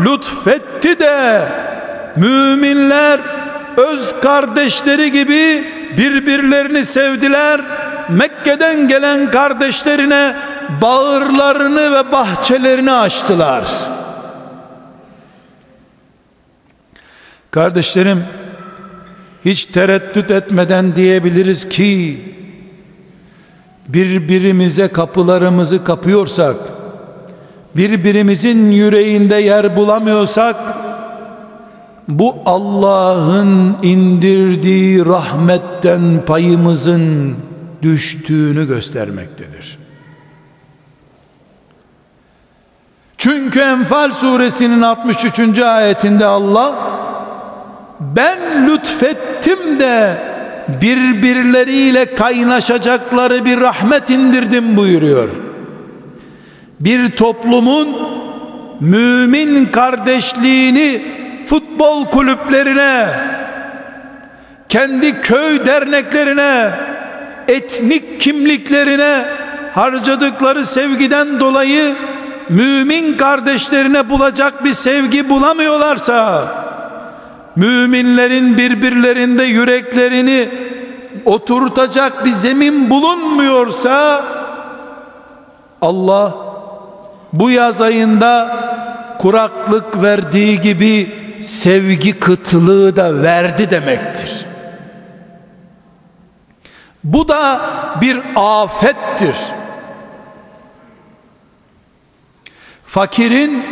lütfetti 0.06 1.00
de 1.00 1.48
müminler 2.16 3.20
öz 3.78 4.20
kardeşleri 4.22 5.12
gibi 5.12 5.64
birbirlerini 5.98 6.86
sevdiler 6.86 7.62
Mekke'den 8.10 8.88
gelen 8.88 9.32
kardeşlerine 9.32 10.36
bağırlarını 10.82 11.94
ve 11.94 12.12
bahçelerini 12.12 12.92
açtılar. 12.92 13.64
Kardeşlerim 17.51 18.25
hiç 19.45 19.65
tereddüt 19.65 20.31
etmeden 20.31 20.97
diyebiliriz 20.97 21.69
ki 21.69 22.21
birbirimize 23.89 24.89
kapılarımızı 24.89 25.85
kapıyorsak 25.85 26.57
birbirimizin 27.77 28.71
yüreğinde 28.71 29.35
yer 29.37 29.77
bulamıyorsak 29.77 30.57
bu 32.09 32.37
Allah'ın 32.47 33.77
indirdiği 33.83 35.07
rahmetten 35.07 36.25
payımızın 36.27 37.35
düştüğünü 37.83 38.69
göstermektedir. 38.69 39.79
Çünkü 43.19 43.61
Enfal 43.61 44.13
suresinin 44.13 44.83
63. 44.83 45.59
ayetinde 45.59 46.27
Allah 46.27 46.75
ben 48.01 48.69
lütfettim 48.69 49.81
de 49.81 50.17
birbirleriyle 50.69 52.15
kaynaşacakları 52.15 53.45
bir 53.45 53.61
rahmet 53.61 54.11
indirdim 54.11 54.77
buyuruyor. 54.77 55.29
Bir 56.81 57.11
toplumun 57.11 57.97
mümin 58.81 59.67
kardeşliğini 59.67 61.03
futbol 61.47 62.05
kulüplerine, 62.05 63.07
kendi 64.69 65.21
köy 65.21 65.67
derneklerine, 65.67 66.71
etnik 67.49 68.21
kimliklerine 68.21 69.25
harcadıkları 69.73 70.65
sevgiden 70.65 71.41
dolayı 71.41 71.95
mümin 72.49 73.17
kardeşlerine 73.17 74.11
bulacak 74.11 74.65
bir 74.65 74.73
sevgi 74.73 75.29
bulamıyorlarsa 75.29 76.45
müminlerin 77.61 78.59
birbirlerinde 78.59 79.43
yüreklerini 79.43 80.49
oturtacak 81.25 82.25
bir 82.25 82.31
zemin 82.31 82.91
bulunmuyorsa 82.91 84.25
Allah 85.83 86.37
bu 87.33 87.51
yaz 87.51 87.81
ayında 87.81 88.57
kuraklık 89.19 90.03
verdiği 90.03 90.61
gibi 90.61 91.15
sevgi 91.43 92.21
kıtlığı 92.21 92.97
da 92.97 93.23
verdi 93.23 93.71
demektir. 93.71 94.47
Bu 97.05 97.29
da 97.29 97.61
bir 98.01 98.21
afettir. 98.37 99.37
Fakirin 102.87 103.65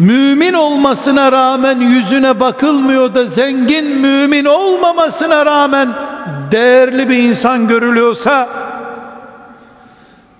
mümin 0.00 0.52
olmasına 0.52 1.32
rağmen 1.32 1.80
yüzüne 1.80 2.40
bakılmıyor 2.40 3.14
da 3.14 3.26
zengin 3.26 3.86
mümin 3.86 4.44
olmamasına 4.44 5.46
rağmen 5.46 5.88
değerli 6.50 7.08
bir 7.08 7.16
insan 7.16 7.68
görülüyorsa 7.68 8.48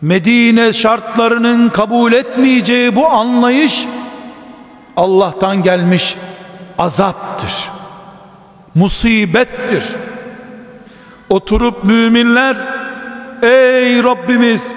Medine 0.00 0.72
şartlarının 0.72 1.68
kabul 1.68 2.12
etmeyeceği 2.12 2.96
bu 2.96 3.08
anlayış 3.08 3.86
Allah'tan 4.96 5.62
gelmiş 5.62 6.16
azaptır. 6.78 7.68
Musibettir. 8.74 9.84
Oturup 11.28 11.84
müminler 11.84 12.56
ey 13.42 14.04
Rabbimiz 14.04 14.74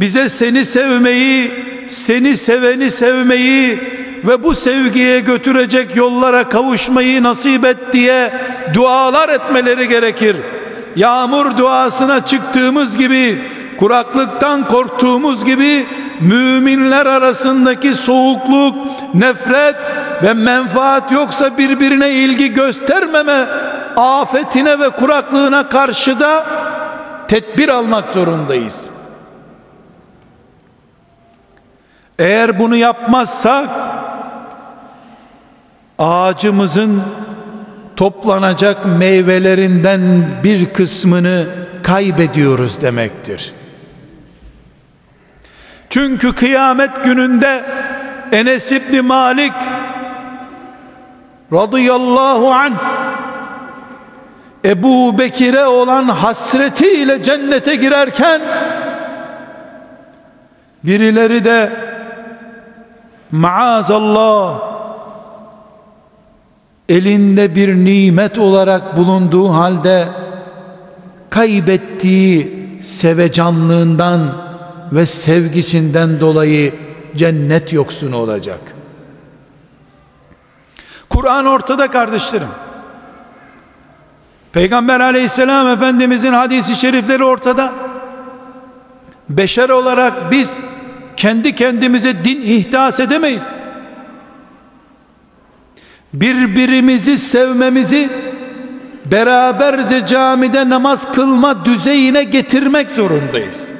bize 0.00 0.28
seni 0.28 0.64
sevmeyi, 0.64 1.52
seni 1.88 2.36
seveni 2.36 2.90
sevmeyi 2.90 3.78
ve 4.24 4.42
bu 4.42 4.54
sevgiye 4.54 5.20
götürecek 5.20 5.96
yollara 5.96 6.48
kavuşmayı 6.48 7.22
nasip 7.22 7.64
et 7.64 7.76
diye 7.92 8.32
dualar 8.74 9.28
etmeleri 9.28 9.88
gerekir. 9.88 10.36
Yağmur 10.96 11.56
duasına 11.56 12.26
çıktığımız 12.26 12.98
gibi, 12.98 13.42
kuraklıktan 13.78 14.68
korktuğumuz 14.68 15.44
gibi 15.44 15.86
müminler 16.20 17.06
arasındaki 17.06 17.94
soğukluk, 17.94 18.74
nefret 19.14 19.76
ve 20.22 20.34
menfaat 20.34 21.12
yoksa 21.12 21.58
birbirine 21.58 22.10
ilgi 22.10 22.54
göstermeme 22.54 23.48
afetine 23.96 24.80
ve 24.80 24.90
kuraklığına 24.90 25.68
karşı 25.68 26.20
da 26.20 26.46
tedbir 27.28 27.68
almak 27.68 28.10
zorundayız. 28.10 28.90
Eğer 32.18 32.58
bunu 32.58 32.76
yapmazsak 32.76 33.68
ağacımızın 36.02 37.02
toplanacak 37.96 38.98
meyvelerinden 38.98 40.00
bir 40.44 40.66
kısmını 40.66 41.46
kaybediyoruz 41.82 42.82
demektir. 42.82 43.52
Çünkü 45.90 46.34
kıyamet 46.34 47.04
gününde 47.04 47.64
Enes 48.32 48.72
İbni 48.72 49.00
Malik 49.00 49.52
radıyallahu 51.52 52.52
anh 52.52 52.74
Ebu 54.64 55.18
Bekir'e 55.18 55.66
olan 55.66 56.04
hasretiyle 56.04 57.22
cennete 57.22 57.76
girerken 57.76 58.42
birileri 60.84 61.44
de 61.44 61.72
maazallah 63.30 64.71
elinde 66.88 67.54
bir 67.54 67.74
nimet 67.74 68.38
olarak 68.38 68.96
bulunduğu 68.96 69.48
halde 69.48 70.08
kaybettiği 71.30 72.62
sevecanlığından 72.82 74.36
ve 74.92 75.06
sevgisinden 75.06 76.20
dolayı 76.20 76.74
cennet 77.16 77.72
yoksunu 77.72 78.16
olacak. 78.16 78.60
Kur'an 81.10 81.46
ortada 81.46 81.90
kardeşlerim. 81.90 82.48
Peygamber 84.52 85.00
aleyhisselam 85.00 85.68
efendimizin 85.68 86.32
hadisi 86.32 86.76
şerifleri 86.76 87.24
ortada. 87.24 87.72
Beşer 89.28 89.68
olarak 89.68 90.30
biz 90.30 90.60
kendi 91.16 91.54
kendimize 91.54 92.24
din 92.24 92.42
ihdas 92.42 93.00
edemeyiz. 93.00 93.48
Birbirimizi 96.12 97.18
sevmemizi 97.18 98.10
beraberce 99.04 100.06
camide 100.06 100.68
namaz 100.68 101.12
kılma 101.12 101.64
düzeyine 101.64 102.24
getirmek 102.24 102.90
zorundayız. 102.90 103.72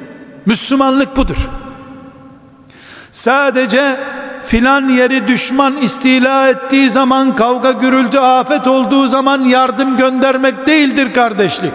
Müslümanlık 0.45 1.17
budur. 1.17 1.49
Sadece 3.11 3.99
filan 4.43 4.89
yeri 4.89 5.27
düşman 5.27 5.77
istila 5.77 6.49
ettiği 6.49 6.89
zaman 6.89 7.35
kavga 7.35 7.71
gürültü 7.71 8.17
afet 8.17 8.67
olduğu 8.67 9.07
zaman 9.07 9.45
yardım 9.45 9.97
göndermek 9.97 10.67
değildir 10.67 11.13
kardeşlik. 11.13 11.73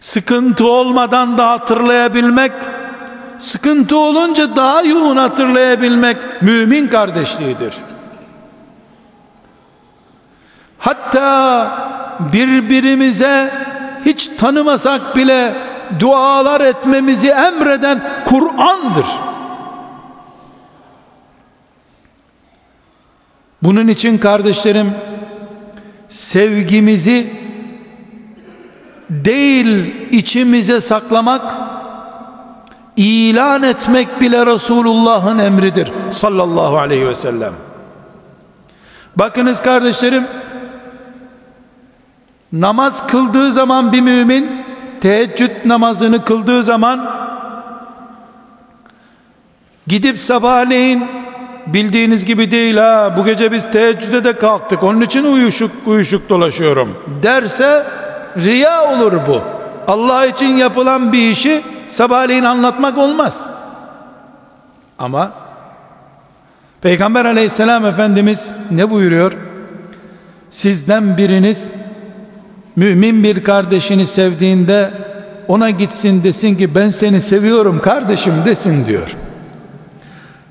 Sıkıntı 0.00 0.66
olmadan 0.66 1.38
da 1.38 1.50
hatırlayabilmek, 1.50 2.52
sıkıntı 3.38 3.96
olunca 3.96 4.56
daha 4.56 4.82
yoğun 4.82 5.16
hatırlayabilmek 5.16 6.16
mümin 6.42 6.88
kardeşliğidir. 6.88 7.74
Hatta 10.78 11.70
birbirimize 12.32 13.50
hiç 14.04 14.26
tanımasak 14.26 15.16
bile 15.16 15.54
dualar 16.00 16.60
etmemizi 16.60 17.28
emreden 17.28 18.02
Kur'an'dır. 18.26 19.06
Bunun 23.62 23.88
için 23.88 24.18
kardeşlerim 24.18 24.94
sevgimizi 26.08 27.32
değil 29.10 29.94
içimize 30.10 30.80
saklamak 30.80 31.54
ilan 32.96 33.62
etmek 33.62 34.20
bile 34.20 34.46
Resulullah'ın 34.46 35.38
emridir 35.38 35.92
sallallahu 36.10 36.78
aleyhi 36.78 37.06
ve 37.06 37.14
sellem. 37.14 37.52
Bakınız 39.16 39.62
kardeşlerim 39.62 40.24
namaz 42.52 43.06
kıldığı 43.06 43.52
zaman 43.52 43.92
bir 43.92 44.00
mümin 44.00 44.50
teheccüd 45.00 45.50
namazını 45.64 46.24
kıldığı 46.24 46.62
zaman 46.62 47.10
gidip 49.86 50.18
sabahleyin 50.18 51.04
bildiğiniz 51.66 52.24
gibi 52.24 52.50
değil 52.50 52.76
ha 52.76 53.14
bu 53.16 53.24
gece 53.24 53.52
biz 53.52 53.70
teheccüde 53.70 54.24
de 54.24 54.36
kalktık 54.38 54.82
onun 54.82 55.00
için 55.00 55.24
uyuşuk 55.24 55.70
uyuşuk 55.86 56.28
dolaşıyorum 56.28 56.96
derse 57.22 57.86
riya 58.36 58.92
olur 58.92 59.12
bu 59.26 59.40
Allah 59.88 60.26
için 60.26 60.56
yapılan 60.56 61.12
bir 61.12 61.30
işi 61.30 61.62
sabahleyin 61.92 62.44
anlatmak 62.44 62.98
olmaz 62.98 63.46
ama 64.98 65.32
Peygamber 66.80 67.24
aleyhisselam 67.24 67.86
efendimiz 67.86 68.54
ne 68.70 68.90
buyuruyor 68.90 69.32
sizden 70.50 71.16
biriniz 71.16 71.74
mümin 72.76 73.24
bir 73.24 73.44
kardeşini 73.44 74.06
sevdiğinde 74.06 74.90
ona 75.48 75.70
gitsin 75.70 76.24
desin 76.24 76.54
ki 76.54 76.74
ben 76.74 76.88
seni 76.88 77.20
seviyorum 77.20 77.80
kardeşim 77.80 78.34
desin 78.44 78.86
diyor. 78.86 79.16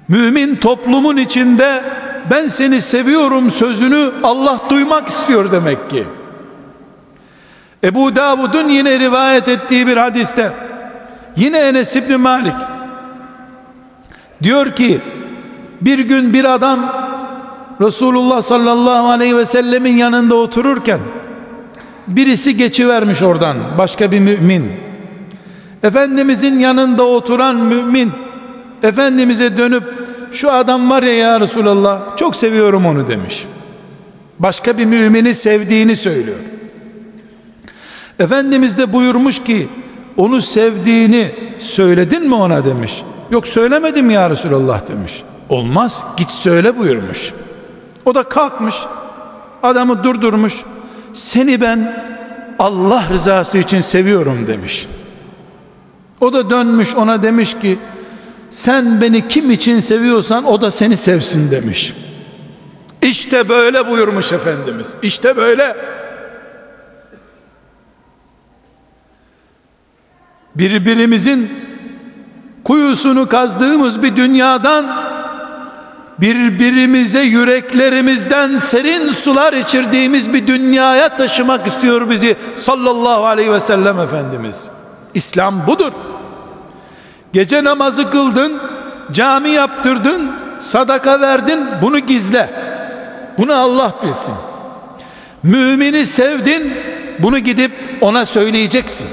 Mümin 0.08 0.56
toplumun 0.56 1.18
içinde 1.18 1.84
ben 2.32 2.48
seni 2.48 2.82
seviyorum 2.82 3.52
sözünü 3.52 4.12
Allah 4.24 4.60
duymak 4.70 5.08
istiyor 5.08 5.52
demek 5.52 5.90
ki. 5.90 6.04
Ebu 7.84 8.16
Davud'un 8.16 8.70
yine 8.70 9.00
rivayet 9.00 9.48
ettiği 9.48 9.88
bir 9.88 9.98
hadiste 9.98 10.52
yine 11.36 11.58
Enes 11.58 11.96
İbni 11.96 12.18
Malik 12.18 12.56
diyor 14.44 14.76
ki 14.76 15.02
bir 15.82 16.00
gün 16.00 16.34
bir 16.34 16.54
adam 16.54 17.02
Resulullah 17.82 18.42
sallallahu 18.42 19.10
aleyhi 19.10 19.38
ve 19.38 19.46
sellemin 19.46 19.96
yanında 19.96 20.36
otururken 20.36 21.00
birisi 22.08 22.58
geçivermiş 22.58 23.22
oradan 23.22 23.58
başka 23.78 24.12
bir 24.12 24.20
mümin. 24.20 24.72
Efendimizin 25.84 26.60
yanında 26.60 27.04
oturan 27.04 27.56
mümin 27.56 28.12
Efendimiz'e 28.84 29.58
dönüp 29.58 29.84
şu 30.32 30.52
adam 30.52 30.90
var 30.90 31.04
ya 31.04 31.14
ya 31.14 31.40
Resulallah 31.40 32.18
çok 32.18 32.36
seviyorum 32.36 32.86
onu 32.86 33.08
demiş. 33.08 33.46
Başka 34.40 34.78
bir 34.78 34.86
mümini 34.86 35.34
sevdiğini 35.34 35.96
söylüyor. 35.96 36.40
Efendimiz 38.20 38.78
de 38.78 38.94
buyurmuş 38.94 39.44
ki 39.44 39.68
onu 40.22 40.42
sevdiğini 40.42 41.32
söyledin 41.60 42.28
mi 42.28 42.36
ona 42.36 42.66
demiş 42.66 43.04
yok 43.32 43.48
söylemedim 43.48 44.10
ya 44.10 44.30
Resulallah 44.30 44.88
demiş 44.88 45.24
olmaz 45.50 46.04
git 46.18 46.30
söyle 46.30 46.78
buyurmuş 46.78 47.34
o 48.06 48.16
da 48.16 48.24
kalkmış 48.24 48.76
adamı 49.64 50.04
durdurmuş 50.04 50.64
seni 51.14 51.62
ben 51.62 52.04
Allah 52.60 53.04
rızası 53.14 53.58
için 53.58 53.82
seviyorum 53.82 54.48
demiş. 54.48 54.88
O 56.22 56.34
da 56.34 56.50
dönmüş 56.50 56.96
ona 56.96 57.24
demiş 57.24 57.60
ki 57.60 57.78
sen 58.50 59.02
beni 59.02 59.28
kim 59.28 59.52
için 59.52 59.80
seviyorsan 59.80 60.46
o 60.46 60.62
da 60.62 60.72
seni 60.72 60.98
sevsin 60.98 61.52
demiş. 61.52 61.94
İşte 63.02 63.50
böyle 63.50 63.90
buyurmuş 63.90 64.32
Efendimiz. 64.32 64.96
İşte 65.02 65.38
böyle. 65.38 65.76
Birbirimizin 70.56 71.50
kuyusunu 72.64 73.30
kazdığımız 73.30 74.04
bir 74.04 74.16
dünyadan 74.16 74.86
birbirimize 76.22 77.22
yüreklerimizden 77.22 78.58
serin 78.58 79.12
sular 79.12 79.54
içirdiğimiz 79.54 80.34
bir 80.34 80.48
dünyaya 80.48 81.10
taşımak 81.10 81.68
istiyor 81.68 82.10
bizi 82.10 82.36
sallallahu 82.56 83.26
aleyhi 83.26 83.52
ve 83.52 83.60
sellem 83.60 84.00
Efendimiz. 84.00 84.70
İslam 85.14 85.68
budur. 85.68 85.92
Gece 87.34 87.64
namazı 87.64 88.10
kıldın, 88.10 88.60
cami 89.12 89.50
yaptırdın, 89.50 90.32
sadaka 90.60 91.22
verdin, 91.22 91.60
bunu 91.82 92.00
gizle. 92.00 92.50
Bunu 93.38 93.54
Allah 93.54 93.94
bilsin. 94.04 94.36
Mümini 95.44 96.06
sevdin, 96.06 96.74
bunu 97.20 97.40
gidip 97.40 97.72
ona 98.02 98.26
söyleyeceksin. 98.26 99.08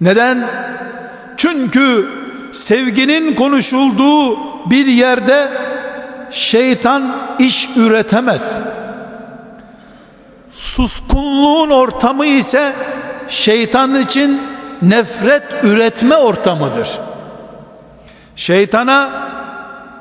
Neden? 0.00 0.46
Çünkü 1.36 2.06
sevginin 2.52 3.34
konuşulduğu 3.34 4.38
bir 4.70 4.86
yerde 4.86 5.48
şeytan 6.30 7.16
iş 7.38 7.68
üretemez. 7.76 8.60
Suskunluğun 10.50 11.70
ortamı 11.70 12.26
ise 12.26 12.72
şeytan 13.28 14.00
için 14.00 14.40
nefret 14.82 15.42
üretme 15.62 16.16
ortamıdır. 16.16 16.98
Şeytana 18.36 19.10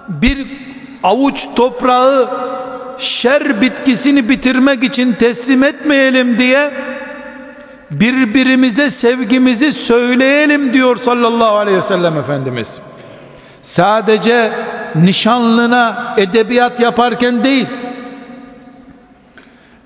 bir 0.07 0.47
avuç 1.03 1.47
toprağı 1.55 2.29
şer 2.97 3.62
bitkisini 3.62 4.29
bitirmek 4.29 4.83
için 4.83 5.13
teslim 5.13 5.63
etmeyelim 5.63 6.39
diye 6.39 6.71
birbirimize 7.91 8.89
sevgimizi 8.89 9.73
söyleyelim 9.73 10.73
diyor 10.73 10.95
sallallahu 10.95 11.56
aleyhi 11.56 11.78
ve 11.78 11.82
sellem 11.82 12.17
Efendimiz. 12.17 12.80
Sadece 13.62 14.52
nişanlına 14.95 16.15
edebiyat 16.17 16.80
yaparken 16.80 17.43
değil, 17.43 17.67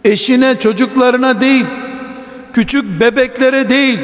eşine 0.06 0.60
çocuklarına 0.60 1.42
değil, 1.42 1.66
küçük 2.54 3.00
bebeklere 3.00 3.70
değil, 3.70 4.00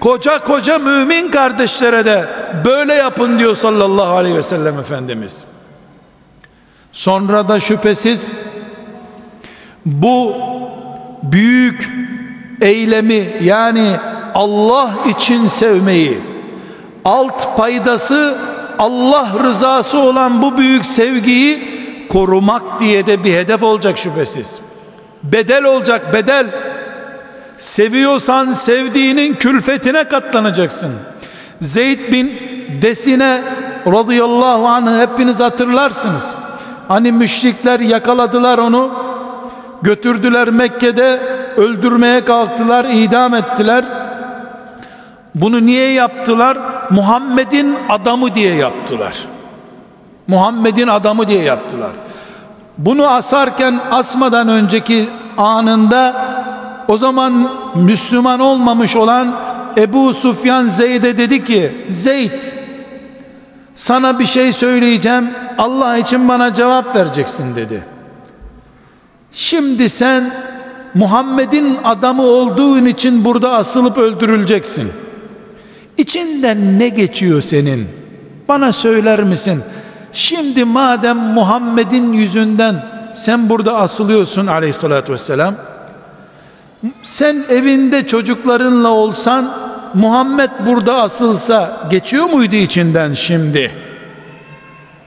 koca 0.00 0.38
koca 0.38 0.78
mümin 0.78 1.28
kardeşlere 1.28 2.04
de 2.04 2.24
böyle 2.64 2.94
yapın 2.94 3.38
diyor 3.38 3.54
sallallahu 3.54 4.16
aleyhi 4.16 4.36
ve 4.36 4.42
sellem 4.42 4.78
Efendimiz. 4.78 5.44
Sonra 6.92 7.48
da 7.48 7.60
şüphesiz 7.60 8.32
bu 9.86 10.36
büyük 11.22 12.07
eylemi 12.60 13.36
yani 13.42 13.96
Allah 14.34 14.90
için 15.08 15.48
sevmeyi 15.48 16.18
alt 17.04 17.56
paydası 17.56 18.38
Allah 18.78 19.28
rızası 19.44 19.98
olan 19.98 20.42
bu 20.42 20.58
büyük 20.58 20.84
sevgiyi 20.84 21.78
korumak 22.08 22.80
diye 22.80 23.06
de 23.06 23.24
bir 23.24 23.32
hedef 23.32 23.62
olacak 23.62 23.98
şüphesiz. 23.98 24.60
Bedel 25.22 25.64
olacak 25.64 26.14
bedel. 26.14 26.46
Seviyorsan 27.58 28.52
sevdiğinin 28.52 29.34
külfetine 29.34 30.04
katlanacaksın. 30.04 30.92
Zeyd 31.60 32.12
bin 32.12 32.32
Desine 32.82 33.42
radıyallahu 33.86 34.66
anh 34.68 35.00
hepiniz 35.00 35.40
hatırlarsınız. 35.40 36.34
Hani 36.88 37.12
müşrikler 37.12 37.80
yakaladılar 37.80 38.58
onu 38.58 38.92
götürdüler 39.82 40.50
Mekke'de 40.50 41.37
öldürmeye 41.58 42.24
kalktılar 42.24 42.84
idam 42.84 43.34
ettiler 43.34 43.84
bunu 45.34 45.66
niye 45.66 45.92
yaptılar 45.92 46.58
Muhammed'in 46.90 47.76
adamı 47.88 48.34
diye 48.34 48.54
yaptılar. 48.54 49.24
Muhammed'in 50.26 50.88
adamı 50.88 51.28
diye 51.28 51.42
yaptılar. 51.42 51.90
Bunu 52.78 53.08
asarken 53.08 53.80
asmadan 53.90 54.48
önceki 54.48 55.08
anında 55.38 56.26
o 56.88 56.96
zaman 56.96 57.50
Müslüman 57.74 58.40
olmamış 58.40 58.96
olan 58.96 59.34
Ebu 59.76 60.14
Sufyan 60.14 60.66
Zeyd'e 60.66 61.18
dedi 61.18 61.44
ki 61.44 61.86
Zeyd 61.88 62.42
sana 63.74 64.18
bir 64.18 64.26
şey 64.26 64.52
söyleyeceğim 64.52 65.30
Allah 65.58 65.96
için 65.96 66.28
bana 66.28 66.54
cevap 66.54 66.96
vereceksin 66.96 67.56
dedi. 67.56 67.84
Şimdi 69.32 69.88
sen 69.88 70.30
Muhammed'in 70.94 71.78
adamı 71.84 72.22
olduğun 72.22 72.84
için 72.84 73.24
burada 73.24 73.52
asılıp 73.52 73.98
öldürüleceksin. 73.98 74.92
İçinden 75.96 76.78
ne 76.78 76.88
geçiyor 76.88 77.40
senin? 77.40 77.88
Bana 78.48 78.72
söyler 78.72 79.22
misin? 79.22 79.62
Şimdi 80.12 80.64
madem 80.64 81.16
Muhammed'in 81.16 82.12
yüzünden 82.12 82.84
sen 83.14 83.50
burada 83.50 83.76
asılıyorsun 83.76 84.46
aleyhissalatü 84.46 85.12
vesselam. 85.12 85.54
Sen 87.02 87.44
evinde 87.48 88.06
çocuklarınla 88.06 88.88
olsan 88.88 89.54
Muhammed 89.94 90.50
burada 90.66 91.02
asılsa 91.02 91.86
geçiyor 91.90 92.24
muydu 92.24 92.56
içinden 92.56 93.14
şimdi? 93.14 93.72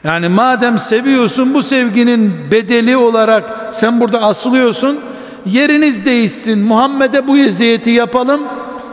Yani 0.04 0.28
madem 0.30 0.80
seviyorsun 0.80 1.54
bu 1.54 1.64
sevginin 1.64 2.52
bedeli 2.52 2.98
olarak 2.98 3.70
sen 3.72 4.00
burada 4.00 4.22
asılıyorsun 4.22 5.00
yeriniz 5.46 6.06
değişsin. 6.06 6.60
Muhammed'e 6.60 7.28
bu 7.28 7.38
eziyeti 7.38 7.90
yapalım. 7.90 8.42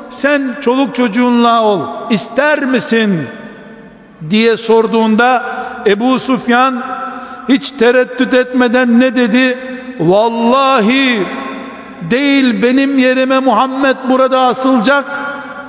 Sen 0.09 0.57
çoluk 0.61 0.95
çocuğunla 0.95 1.63
ol. 1.63 1.81
İster 2.11 2.65
misin? 2.65 3.29
diye 4.31 4.57
sorduğunda 4.57 5.45
Ebu 5.87 6.19
Sufyan 6.19 6.83
hiç 7.49 7.71
tereddüt 7.71 8.35
etmeden 8.35 9.01
ne 9.01 9.17
dedi? 9.17 9.59
Vallahi 10.01 11.23
değil 12.11 12.63
benim 12.63 12.99
yerime 12.99 13.39
Muhammed 13.39 13.97
burada 14.11 14.41
asılacak. 14.41 15.05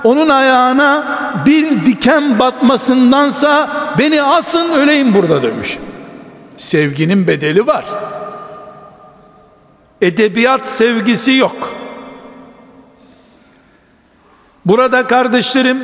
Onun 0.04 0.28
ayağına 0.28 1.04
bir 1.46 1.86
diken 1.86 2.38
batmasındansa 2.38 3.68
beni 3.98 4.22
asın 4.22 4.70
öleyim 4.70 5.14
burada 5.14 5.42
demiş. 5.42 5.78
Sevginin 6.56 7.26
bedeli 7.26 7.66
var 7.66 7.84
edebiyat 10.02 10.68
sevgisi 10.68 11.32
yok. 11.32 11.74
Burada 14.66 15.06
kardeşlerim 15.06 15.78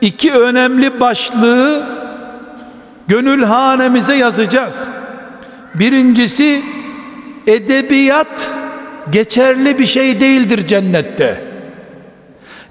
iki 0.00 0.32
önemli 0.32 1.00
başlığı 1.00 1.86
gönül 3.08 3.42
hanemize 3.42 4.14
yazacağız. 4.14 4.88
Birincisi 5.74 6.62
edebiyat 7.46 8.50
geçerli 9.12 9.78
bir 9.78 9.86
şey 9.86 10.20
değildir 10.20 10.66
cennette. 10.66 11.44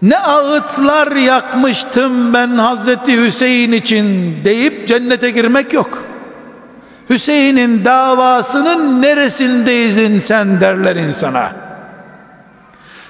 Ne 0.01 0.17
ağıtlar 0.17 1.11
yakmıştım 1.15 2.33
ben 2.33 2.47
Hazreti 2.47 3.21
Hüseyin 3.25 3.71
için 3.71 4.35
deyip 4.45 4.87
cennete 4.87 5.31
girmek 5.31 5.73
yok 5.73 6.10
Hüseyin'in 7.11 7.85
davasının 7.85 9.01
neresindeydin 9.01 10.17
sen 10.17 10.61
derler 10.61 10.95
insana. 10.95 11.51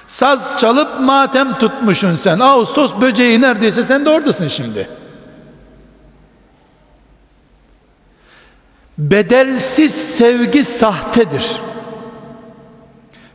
Saz 0.06 0.58
çalıp 0.58 1.00
matem 1.00 1.58
tutmuşsun 1.58 2.16
sen. 2.16 2.38
Ağustos 2.38 2.94
böceği 3.00 3.40
neredeyse 3.40 3.82
sen 3.82 4.04
de 4.04 4.10
oradasın 4.10 4.48
şimdi. 4.48 4.88
Bedelsiz 8.98 9.94
sevgi 9.94 10.64
sahtedir. 10.64 11.60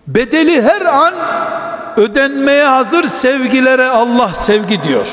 Bedeli 0.07 0.61
her 0.61 0.81
an 0.81 1.13
ödenmeye 1.97 2.65
hazır 2.65 3.03
sevgilere 3.03 3.87
Allah 3.87 4.33
sevgi 4.33 4.83
diyor. 4.83 5.07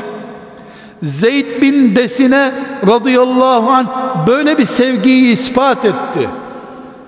Zeyd 1.04 1.62
bin 1.62 1.96
Desine 1.96 2.52
radıyallahu 2.86 3.70
anh 3.70 3.86
böyle 4.26 4.58
bir 4.58 4.64
sevgiyi 4.64 5.32
ispat 5.32 5.84
etti. 5.84 6.28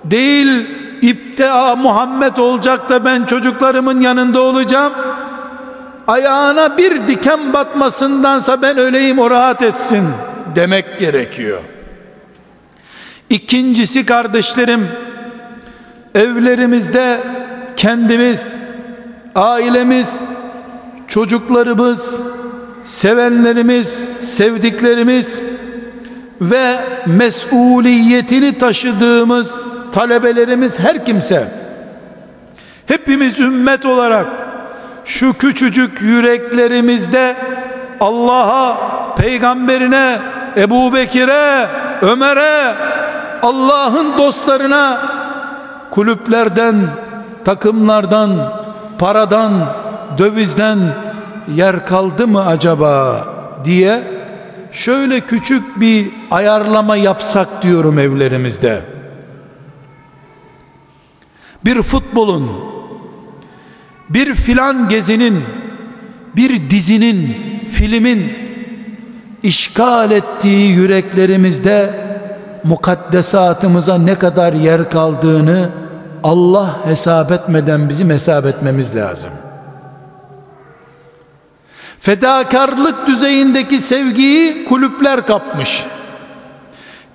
Değil 0.03 0.65
iptea 1.01 1.75
Muhammed 1.75 2.37
olacak 2.37 2.89
da 2.89 3.05
ben 3.05 3.25
çocuklarımın 3.25 4.01
yanında 4.01 4.41
olacağım. 4.41 4.93
Ayağına 6.07 6.77
bir 6.77 7.07
diken 7.07 7.53
batmasındansa 7.53 8.61
ben 8.61 8.77
öleyim 8.77 9.19
o 9.19 9.29
rahat 9.29 9.61
etsin 9.61 10.07
demek 10.55 10.99
gerekiyor. 10.99 11.61
İkincisi 13.29 14.05
kardeşlerim 14.05 14.87
evlerimizde 16.15 17.21
kendimiz, 17.77 18.55
ailemiz, 19.35 20.23
çocuklarımız, 21.07 22.23
sevenlerimiz, 22.87 24.07
sevdiklerimiz 24.21 25.41
ve 26.41 26.79
mesuliyetini 27.05 28.57
taşıdığımız 28.57 29.59
talebelerimiz 29.91 30.79
her 30.79 31.05
kimse. 31.05 31.47
Hepimiz 32.85 33.39
ümmet 33.39 33.85
olarak 33.85 34.27
şu 35.05 35.33
küçücük 35.33 36.01
yüreklerimizde 36.01 37.35
Allah'a, 37.99 38.77
peygamberine, 39.15 40.19
Ebu 40.57 40.93
Bekir'e, 40.93 41.67
Ömer'e, 42.01 42.75
Allah'ın 43.41 44.17
dostlarına 44.17 45.01
kulüplerden, 45.91 46.75
takımlardan, 47.45 48.53
paradan, 48.99 49.53
dövizden 50.17 50.79
yer 51.55 51.85
kaldı 51.85 52.27
mı 52.27 52.45
acaba 52.45 53.27
diye 53.65 54.03
şöyle 54.71 55.21
küçük 55.21 55.79
bir 55.79 56.09
ayarlama 56.31 56.95
yapsak 56.95 57.63
diyorum 57.63 57.99
evlerimizde. 57.99 58.81
Bir 61.65 61.81
futbolun, 61.81 62.51
bir 64.09 64.35
filan 64.35 64.89
gezinin, 64.89 65.43
bir 66.35 66.69
dizinin, 66.69 67.37
filmin 67.71 68.33
işgal 69.43 70.11
ettiği 70.11 70.71
yüreklerimizde 70.71 71.93
mukaddesatımıza 72.63 73.97
ne 73.97 74.19
kadar 74.19 74.53
yer 74.53 74.89
kaldığını 74.89 75.69
Allah 76.23 76.85
hesap 76.85 77.31
etmeden 77.31 77.89
bizim 77.89 78.09
hesap 78.09 78.45
etmemiz 78.45 78.95
lazım.'' 78.95 79.46
Fedakarlık 82.07 83.07
düzeyindeki 83.07 83.79
sevgiyi 83.79 84.65
kulüpler 84.65 85.25
kapmış. 85.25 85.85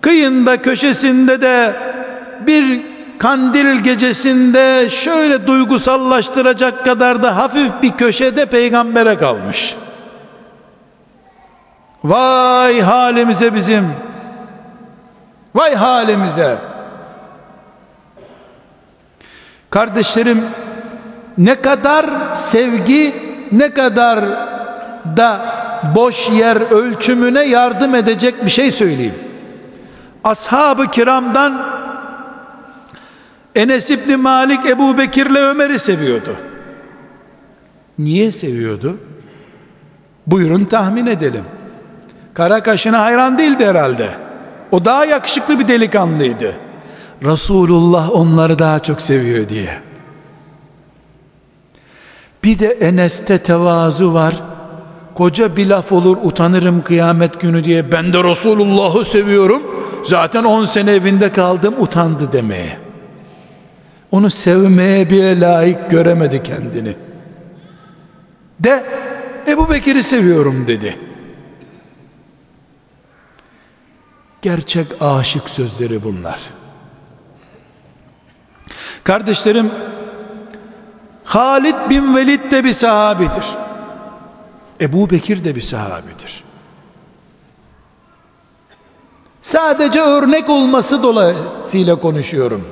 Kıyında 0.00 0.62
köşesinde 0.62 1.40
de 1.40 1.76
bir 2.46 2.82
kandil 3.18 3.78
gecesinde 3.78 4.90
şöyle 4.90 5.46
duygusallaştıracak 5.46 6.84
kadar 6.84 7.22
da 7.22 7.36
hafif 7.36 7.72
bir 7.82 7.90
köşede 7.90 8.46
peygambere 8.46 9.16
kalmış. 9.16 9.76
Vay 12.04 12.80
halimize 12.80 13.54
bizim. 13.54 13.88
Vay 15.54 15.74
halimize. 15.74 16.56
Kardeşlerim 19.70 20.44
ne 21.38 21.54
kadar 21.54 22.34
sevgi 22.34 23.14
ne 23.52 23.70
kadar 23.70 24.24
da 25.16 25.40
boş 25.94 26.30
yer 26.30 26.56
ölçümüne 26.56 27.42
yardım 27.42 27.94
edecek 27.94 28.44
bir 28.44 28.50
şey 28.50 28.70
söyleyeyim. 28.70 29.14
Ashab-ı 30.24 30.86
kiramdan 30.90 31.72
Enes 33.54 33.90
İbni 33.90 34.16
Malik 34.16 34.66
Ebu 34.66 34.98
Bekir'le 34.98 35.36
Ömer'i 35.36 35.78
seviyordu. 35.78 36.36
Niye 37.98 38.32
seviyordu? 38.32 38.98
Buyurun 40.26 40.64
tahmin 40.64 41.06
edelim. 41.06 41.44
Kara 42.34 42.62
kaşına 42.62 43.00
hayran 43.00 43.38
değildi 43.38 43.66
herhalde. 43.66 44.08
O 44.70 44.84
daha 44.84 45.04
yakışıklı 45.04 45.58
bir 45.58 45.68
delikanlıydı. 45.68 46.54
Resulullah 47.24 48.10
onları 48.10 48.58
daha 48.58 48.78
çok 48.78 49.00
seviyor 49.00 49.48
diye. 49.48 49.70
Bir 52.44 52.58
de 52.58 52.66
Enes'te 52.66 53.38
tevazu 53.38 54.14
var 54.14 54.42
koca 55.14 55.56
bir 55.56 55.66
laf 55.66 55.92
olur 55.92 56.16
utanırım 56.22 56.80
kıyamet 56.80 57.40
günü 57.40 57.64
diye. 57.64 57.92
Ben 57.92 58.12
de 58.12 58.24
Resulullah'ı 58.24 59.04
seviyorum. 59.04 59.62
Zaten 60.04 60.44
10 60.44 60.64
sene 60.64 60.90
evinde 60.90 61.32
kaldım 61.32 61.74
utandı 61.78 62.32
demeye. 62.32 62.78
Onu 64.10 64.30
sevmeye 64.30 65.10
bile 65.10 65.40
layık 65.40 65.90
göremedi 65.90 66.42
kendini. 66.42 66.96
De 68.60 68.84
Ebu 69.46 69.70
Bekir'i 69.70 70.02
seviyorum 70.02 70.66
dedi. 70.66 70.98
Gerçek 74.42 74.86
aşık 75.00 75.50
sözleri 75.50 76.04
bunlar. 76.04 76.40
Kardeşlerim, 79.04 79.70
Halid 81.24 81.74
bin 81.90 82.16
Velid 82.16 82.50
de 82.50 82.64
bir 82.64 82.72
sahabidir. 82.72 83.44
Ebu 84.80 85.10
Bekir 85.10 85.44
de 85.44 85.54
bir 85.54 85.60
sahabidir. 85.60 86.44
Sadece 89.42 90.00
örnek 90.00 90.50
olması 90.50 91.02
dolayısıyla 91.02 91.96
konuşuyorum. 91.96 92.64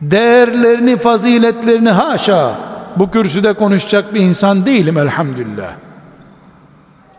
Değerlerini, 0.00 0.96
faziletlerini 0.96 1.90
haşa 1.90 2.54
bu 2.96 3.10
kürsüde 3.10 3.52
konuşacak 3.52 4.14
bir 4.14 4.20
insan 4.20 4.66
değilim 4.66 4.98
elhamdülillah. 4.98 5.72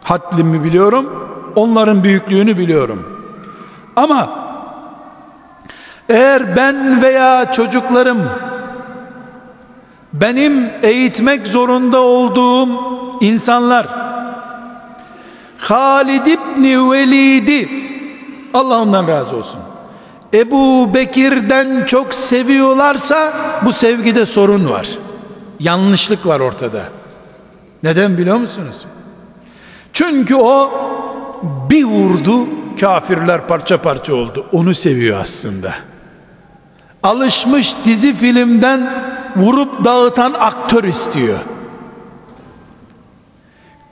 Haddimi 0.03 0.63
biliyorum, 0.63 1.29
onların 1.55 2.03
büyüklüğünü 2.03 2.57
biliyorum. 2.57 3.27
Ama 3.95 4.29
eğer 6.09 6.55
ben 6.55 7.01
veya 7.01 7.51
çocuklarım 7.51 8.29
benim 10.13 10.69
eğitmek 10.83 11.47
zorunda 11.47 11.99
olduğum 11.99 12.69
insanlar 13.21 13.87
Halid 15.57 16.25
İbni 16.25 16.91
Velid'i 16.91 17.69
Allah 18.53 18.81
ondan 18.81 19.07
razı 19.07 19.35
olsun 19.35 19.59
Ebu 20.33 20.93
Bekir'den 20.93 21.85
çok 21.85 22.13
seviyorlarsa 22.13 23.33
bu 23.65 23.73
sevgide 23.73 24.25
sorun 24.25 24.69
var 24.69 24.87
yanlışlık 25.59 26.25
var 26.25 26.39
ortada. 26.39 26.83
Neden 27.83 28.17
biliyor 28.17 28.37
musunuz? 28.37 28.85
Çünkü 29.93 30.35
o 30.35 30.71
bir 31.69 31.83
vurdu 31.83 32.47
kafirler 32.79 33.47
parça 33.47 33.81
parça 33.81 34.13
oldu. 34.13 34.45
Onu 34.51 34.73
seviyor 34.73 35.19
aslında. 35.21 35.73
Alışmış 37.03 37.75
dizi 37.85 38.13
filmden 38.13 39.03
vurup 39.35 39.85
dağıtan 39.85 40.33
aktör 40.39 40.83
istiyor 40.83 41.39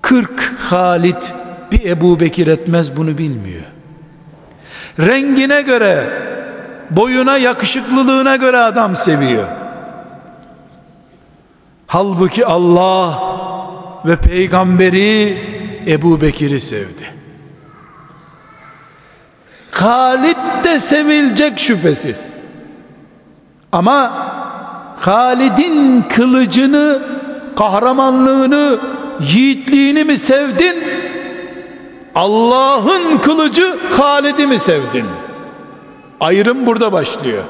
40 0.08 0.54
Halit 0.60 1.34
bir 1.72 1.86
Ebu 1.86 2.20
Bekir 2.20 2.48
etmez 2.48 2.98
bunu 2.98 3.18
bilmiyor. 3.18 3.64
Rengine 5.00 5.62
göre, 5.62 6.10
boyuna 6.90 7.38
yakışıklılığına 7.38 8.36
göre 8.36 8.58
adam 8.58 8.96
seviyor. 8.96 9.48
Halbuki 11.88 12.46
Allah 12.46 13.24
ve 14.06 14.16
peygamberi 14.16 15.38
Ebu 15.88 16.22
Bekir'i 16.22 16.60
sevdi. 16.60 17.14
Halit 19.72 20.38
de 20.64 20.80
sevilecek 20.80 21.60
şüphesiz. 21.60 22.34
Ama 23.72 24.28
Halid'in 24.98 26.02
kılıcını, 26.02 27.02
kahramanlığını, 27.56 28.80
yiğitliğini 29.20 30.04
mi 30.04 30.18
sevdin? 30.18 30.84
Allah'ın 32.16 33.18
kılıcı 33.18 33.78
Halid'i 33.92 34.48
mi 34.48 34.60
sevdin? 34.60 35.06
Ayrım 36.20 36.66
burada 36.66 36.92
başlıyor. 36.92 37.44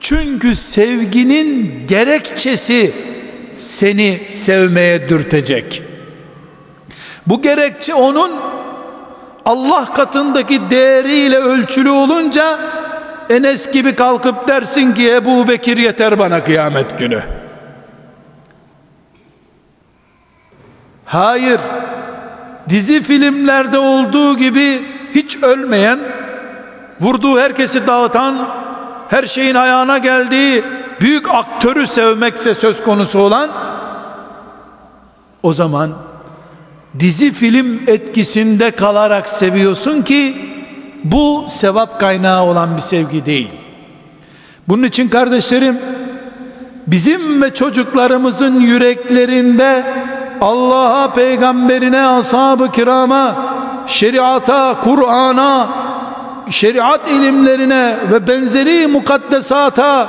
Çünkü 0.00 0.54
sevginin 0.54 1.82
gerekçesi 1.88 2.92
seni 3.56 4.20
sevmeye 4.30 5.08
dürtecek. 5.08 5.82
Bu 7.26 7.42
gerekçe 7.42 7.94
onun 7.94 8.32
Allah 9.44 9.92
katındaki 9.94 10.70
değeriyle 10.70 11.38
ölçülü 11.38 11.90
olunca 11.90 12.58
Enes 13.30 13.70
gibi 13.70 13.94
kalkıp 13.94 14.48
dersin 14.48 14.94
ki 14.94 15.14
Ebu 15.14 15.48
Bekir 15.48 15.76
yeter 15.76 16.18
bana 16.18 16.44
kıyamet 16.44 16.98
günü. 16.98 17.22
Hayır. 21.04 21.60
Dizi 22.68 23.02
filmlerde 23.02 23.78
olduğu 23.78 24.36
gibi 24.36 24.82
hiç 25.14 25.42
ölmeyen, 25.42 25.98
vurduğu 27.00 27.40
herkesi 27.40 27.86
dağıtan, 27.86 28.48
her 29.08 29.26
şeyin 29.26 29.54
ayağına 29.54 29.98
geldiği 29.98 30.64
büyük 31.00 31.34
aktörü 31.34 31.86
sevmekse 31.86 32.54
söz 32.54 32.82
konusu 32.82 33.18
olan 33.18 33.50
o 35.42 35.52
zaman 35.52 35.94
dizi 36.98 37.32
film 37.32 37.80
etkisinde 37.86 38.70
kalarak 38.70 39.28
seviyorsun 39.28 40.02
ki 40.02 40.36
bu 41.12 41.44
sevap 41.48 42.00
kaynağı 42.00 42.44
olan 42.44 42.76
bir 42.76 42.82
sevgi 42.82 43.26
değil. 43.26 43.50
Bunun 44.68 44.82
için 44.82 45.08
kardeşlerim 45.08 45.78
bizim 46.86 47.42
ve 47.42 47.54
çocuklarımızın 47.54 48.60
yüreklerinde 48.60 49.84
Allah'a, 50.40 51.12
peygamberine, 51.14 52.06
ashab-ı 52.06 52.72
kirama, 52.72 53.36
şeriata, 53.86 54.80
Kur'an'a, 54.84 55.68
şeriat 56.50 57.08
ilimlerine 57.08 57.96
ve 58.12 58.26
benzeri 58.26 58.86
mukaddesata 58.86 60.08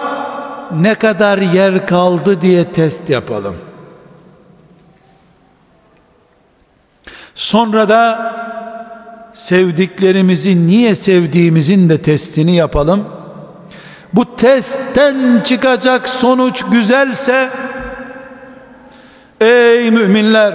ne 0.72 0.95
kadar 0.95 1.38
yer 1.38 1.88
kaldı 1.88 2.41
diye 2.41 2.72
test 2.72 3.10
yapalım. 3.10 3.56
Sonra 7.36 7.89
da 7.89 8.34
sevdiklerimizi 9.38 10.68
niye 10.68 10.96
sevdiğimizin 10.96 11.90
de 11.90 12.02
testini 12.02 12.56
yapalım. 12.56 13.06
Bu 14.14 14.36
testten 14.36 15.42
çıkacak 15.44 16.10
sonuç 16.10 16.64
güzelse 16.72 17.50
Ey 19.42 19.92
müminler 19.92 20.54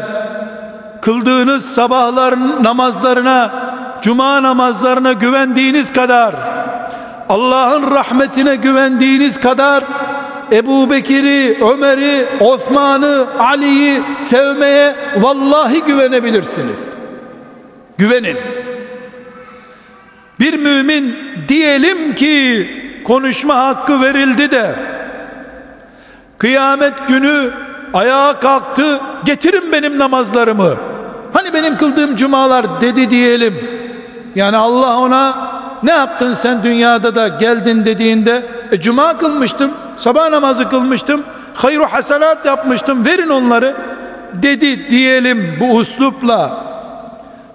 kıldığınız 1.03 1.65
sabahlar 1.65 2.35
namazlarına 2.65 3.51
cuma 4.03 4.43
namazlarına 4.43 5.13
güvendiğiniz 5.13 5.93
kadar 5.93 6.35
Allah'ın 7.29 7.91
rahmetine 7.91 8.57
güvendiğiniz 8.57 9.41
kadar 9.41 9.85
Ebu 10.53 10.91
Bekir'i, 10.91 11.65
Ömer'i, 11.65 12.27
Osman'ı, 12.41 13.27
Ali'yi 13.39 14.03
sevmeye 14.15 14.95
vallahi 15.17 15.83
güvenebilirsiniz. 15.83 16.95
Güvenin. 17.99 18.37
Bir 20.43 20.59
mümin 20.59 21.17
diyelim 21.49 22.15
ki 22.15 22.71
konuşma 23.05 23.57
hakkı 23.57 24.03
verildi 24.03 24.51
de 24.51 24.75
kıyamet 26.39 27.09
günü 27.09 27.51
ayağa 27.95 28.41
kalktı 28.41 29.01
getirin 29.25 29.73
benim 29.73 29.99
namazlarımı. 29.99 30.75
Hani 31.33 31.53
benim 31.55 31.77
kıldığım 31.77 32.17
cumalar 32.17 32.81
dedi 32.81 33.11
diyelim. 33.11 33.55
Yani 34.35 34.57
Allah 34.57 34.99
ona 34.99 35.53
ne 35.83 35.91
yaptın 35.91 36.35
sen 36.35 36.63
dünyada 36.63 37.15
da 37.15 37.29
geldin? 37.29 37.85
dediğinde 37.85 38.47
e, 38.73 38.81
cuma 38.81 39.19
kılmıştım 39.19 39.71
sabah 39.97 40.31
namazı 40.31 40.69
kılmıştım 40.69 41.23
hayru 41.55 41.85
hasenat 41.85 42.47
yapmıştım 42.47 43.05
verin 43.07 43.29
onları. 43.29 43.77
dedi 44.33 44.91
diyelim 44.91 45.57
bu 45.61 45.75
uslupla. 45.77 46.65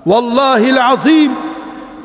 Vallahi 0.05 0.81
azim 0.81 1.31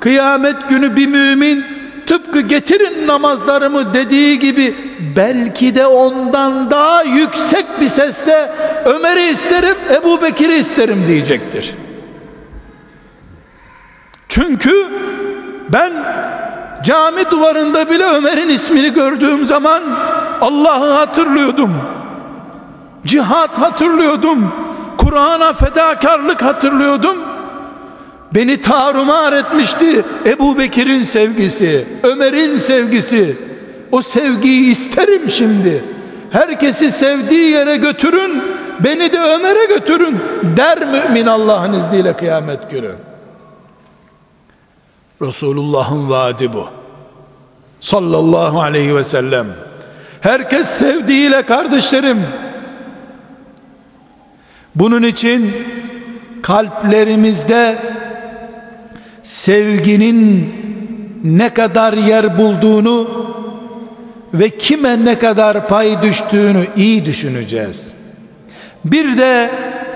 kıyamet 0.03 0.69
günü 0.69 0.97
bir 0.97 1.07
mümin 1.07 1.65
tıpkı 2.07 2.41
getirin 2.41 3.07
namazlarımı 3.07 3.95
dediği 3.95 4.39
gibi 4.39 4.77
belki 5.17 5.75
de 5.75 5.87
ondan 5.87 6.71
daha 6.71 7.03
yüksek 7.03 7.67
bir 7.81 7.89
sesle 7.89 8.53
Ömer'i 8.85 9.31
isterim 9.31 9.77
Ebu 9.91 10.23
Bekir'i 10.23 10.55
isterim 10.55 11.05
diyecektir. 11.09 11.75
Çünkü 14.29 14.87
ben 15.69 15.93
cami 16.85 17.31
duvarında 17.31 17.91
bile 17.91 18.05
Ömer'in 18.05 18.49
ismini 18.49 18.93
gördüğüm 18.93 19.45
zaman 19.45 19.83
Allah'ı 20.41 20.93
hatırlıyordum. 20.93 21.73
Cihat 23.07 23.59
hatırlıyordum. 23.59 24.53
Kur'an'a 24.99 25.53
fedakarlık 25.53 26.43
hatırlıyordum. 26.43 27.32
Beni 28.35 28.61
tarumar 28.61 29.33
etmişti 29.33 30.05
Ebu 30.27 30.59
Bekir'in 30.59 31.03
sevgisi, 31.03 31.87
Ömer'in 32.03 32.57
sevgisi. 32.57 33.37
O 33.93 34.03
sevgiyi 34.03 34.71
isterim 34.71 35.31
şimdi. 35.31 35.85
Herkesi 36.31 36.91
sevdiği 36.91 37.51
yere 37.51 37.77
götürün, 37.77 38.43
beni 38.81 39.13
de 39.13 39.19
Ömer'e 39.21 39.65
götürün 39.65 40.21
der 40.57 40.79
mümin 40.87 41.27
Allah'ın 41.27 41.73
izniyle 41.73 42.17
kıyamet 42.17 42.71
günü. 42.71 42.91
Resulullah'ın 45.23 46.11
vaadi 46.11 46.53
bu. 46.53 46.69
Sallallahu 47.81 48.61
aleyhi 48.61 48.97
ve 48.97 49.05
sellem. 49.05 49.47
Herkes 50.21 50.67
sevdiğiyle 50.67 51.43
kardeşlerim. 51.43 52.23
Bunun 54.75 55.03
için 55.03 55.53
kalplerimizde 56.43 57.79
sevginin 59.23 60.55
ne 61.25 61.55
kadar 61.55 61.93
yer 61.93 62.39
bulduğunu 62.39 63.09
ve 64.35 64.51
kime 64.51 65.05
ne 65.05 65.19
kadar 65.19 65.69
pay 65.69 66.03
düştüğünü 66.03 66.67
iyi 66.77 67.07
düşüneceğiz. 67.07 67.95
Bir 68.85 69.19
de 69.19 69.51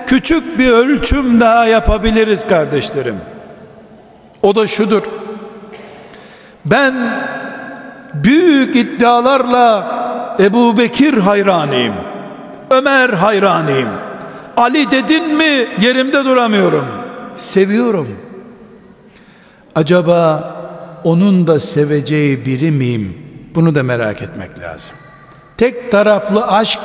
küçük 0.05 0.59
bir 0.59 0.69
ölçüm 0.69 1.39
daha 1.39 1.65
yapabiliriz 1.65 2.47
kardeşlerim. 2.47 3.15
O 4.43 4.55
da 4.55 4.67
şudur. 4.67 5.03
Ben 6.65 6.95
büyük 8.13 8.75
iddialarla 8.75 9.97
Ebu 10.39 10.77
Bekir 10.77 11.13
hayranıyım. 11.13 11.93
Ömer 12.69 13.09
hayranıyım. 13.09 13.89
Ali 14.57 14.91
dedin 14.91 15.35
mi 15.37 15.67
yerimde 15.81 16.25
duramıyorum. 16.25 16.85
Seviyorum. 17.35 18.26
Acaba 19.77 20.53
onun 21.03 21.47
da 21.47 21.59
seveceği 21.59 22.45
biri 22.45 22.71
miyim? 22.71 23.17
Bunu 23.55 23.75
da 23.75 23.83
merak 23.83 24.21
etmek 24.21 24.59
lazım. 24.59 24.95
Tek 25.57 25.91
taraflı 25.91 26.47
aşk 26.47 26.79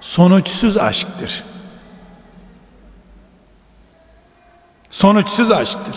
sonuçsuz 0.00 0.76
aşktır. 0.76 1.44
Sonuçsuz 4.90 5.50
aşktır. 5.50 5.94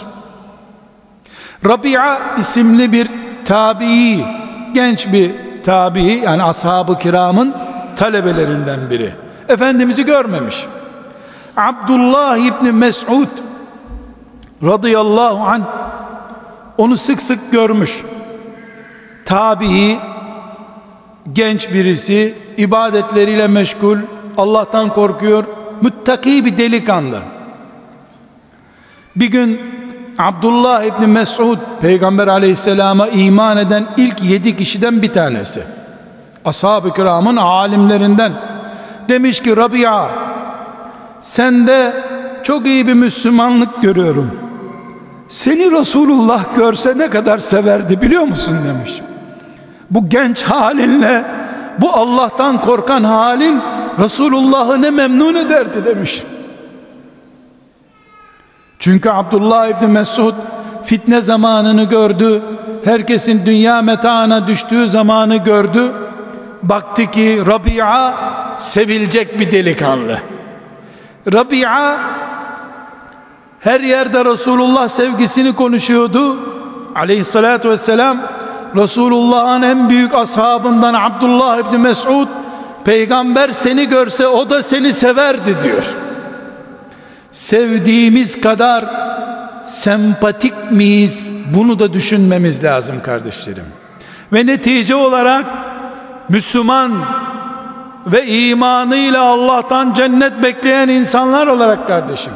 Rabia 1.65 2.35
isimli 2.37 2.91
bir 2.91 3.09
tabii, 3.45 4.25
genç 4.73 5.13
bir 5.13 5.31
tabii 5.63 6.21
yani 6.25 6.43
ashab-ı 6.43 6.99
kiramın 6.99 7.55
talebelerinden 7.95 8.89
biri. 8.89 9.13
Efendimiz'i 9.49 10.05
görmemiş. 10.05 10.65
Abdullah 11.57 12.37
İbni 12.37 12.71
Mes'ud 12.71 13.45
radıyallahu 14.63 15.43
an 15.43 15.63
onu 16.77 16.97
sık 16.97 17.21
sık 17.21 17.51
görmüş. 17.51 18.03
Tabii 19.25 19.99
genç 21.33 21.73
birisi 21.73 22.35
ibadetleriyle 22.57 23.47
meşgul, 23.47 23.97
Allah'tan 24.37 24.89
korkuyor, 24.89 25.43
müttaki 25.81 26.45
bir 26.45 26.57
delikanlı. 26.57 27.19
Bir 29.15 29.31
gün 29.31 29.61
Abdullah 30.17 30.83
İbni 30.83 31.07
Mes'ud 31.07 31.57
Peygamber 31.81 32.27
aleyhisselama 32.27 33.07
iman 33.07 33.57
eden 33.57 33.87
ilk 33.97 34.23
yedi 34.23 34.57
kişiden 34.57 35.01
bir 35.01 35.13
tanesi. 35.13 35.63
Ashab-ı 36.45 36.93
kiramın 36.93 37.35
alimlerinden. 37.35 38.33
Demiş 39.09 39.41
ki 39.41 39.57
Rabia 39.57 40.09
sende 41.21 42.03
çok 42.43 42.65
iyi 42.65 42.87
bir 42.87 42.93
Müslümanlık 42.93 43.81
görüyorum. 43.81 44.44
Seni 45.27 45.71
Resulullah 45.71 46.55
görse 46.55 46.97
ne 46.97 47.09
kadar 47.09 47.37
severdi 47.37 48.01
biliyor 48.01 48.23
musun 48.23 48.57
demiş. 48.67 49.01
Bu 49.91 50.09
genç 50.09 50.43
halinle 50.43 51.25
bu 51.77 51.93
Allah'tan 51.93 52.61
korkan 52.61 53.03
halin 53.03 53.61
Resulullah'ı 53.99 54.81
ne 54.81 54.89
memnun 54.89 55.35
ederdi 55.35 55.85
demiş. 55.85 56.23
Çünkü 58.79 59.09
Abdullah 59.09 59.67
İbni 59.67 59.87
Mesud 59.87 60.33
fitne 60.83 61.21
zamanını 61.21 61.83
gördü. 61.83 62.41
Herkesin 62.83 63.45
dünya 63.45 63.81
metaına 63.81 64.47
düştüğü 64.47 64.87
zamanı 64.87 65.37
gördü. 65.37 65.91
Baktı 66.63 67.11
ki 67.11 67.41
Rabia 67.47 68.13
sevilecek 68.57 69.39
bir 69.39 69.51
delikanlı. 69.51 70.17
Rabia 71.33 71.97
her 73.65 73.79
yerde 73.79 74.25
Resulullah 74.25 74.87
sevgisini 74.87 75.55
konuşuyordu. 75.55 76.37
Aleyhissalatü 76.95 77.69
vesselam 77.69 78.17
Resulullah'ın 78.75 79.61
en 79.61 79.89
büyük 79.89 80.13
ashabından 80.13 80.93
Abdullah 80.93 81.57
İbni 81.57 81.77
Mesud 81.77 82.27
peygamber 82.83 83.51
seni 83.51 83.89
görse 83.89 84.27
o 84.27 84.49
da 84.49 84.63
seni 84.63 84.93
severdi 84.93 85.55
diyor. 85.63 85.83
Sevdiğimiz 87.31 88.41
kadar 88.41 88.85
sempatik 89.65 90.71
miyiz? 90.71 91.29
Bunu 91.55 91.79
da 91.79 91.93
düşünmemiz 91.93 92.63
lazım 92.63 92.95
kardeşlerim. 93.03 93.65
Ve 94.33 94.45
netice 94.45 94.95
olarak 94.95 95.45
Müslüman 96.29 96.91
ve 98.07 98.27
imanıyla 98.27 99.21
Allah'tan 99.21 99.93
cennet 99.93 100.43
bekleyen 100.43 100.89
insanlar 100.89 101.47
olarak 101.47 101.87
kardeşim 101.87 102.33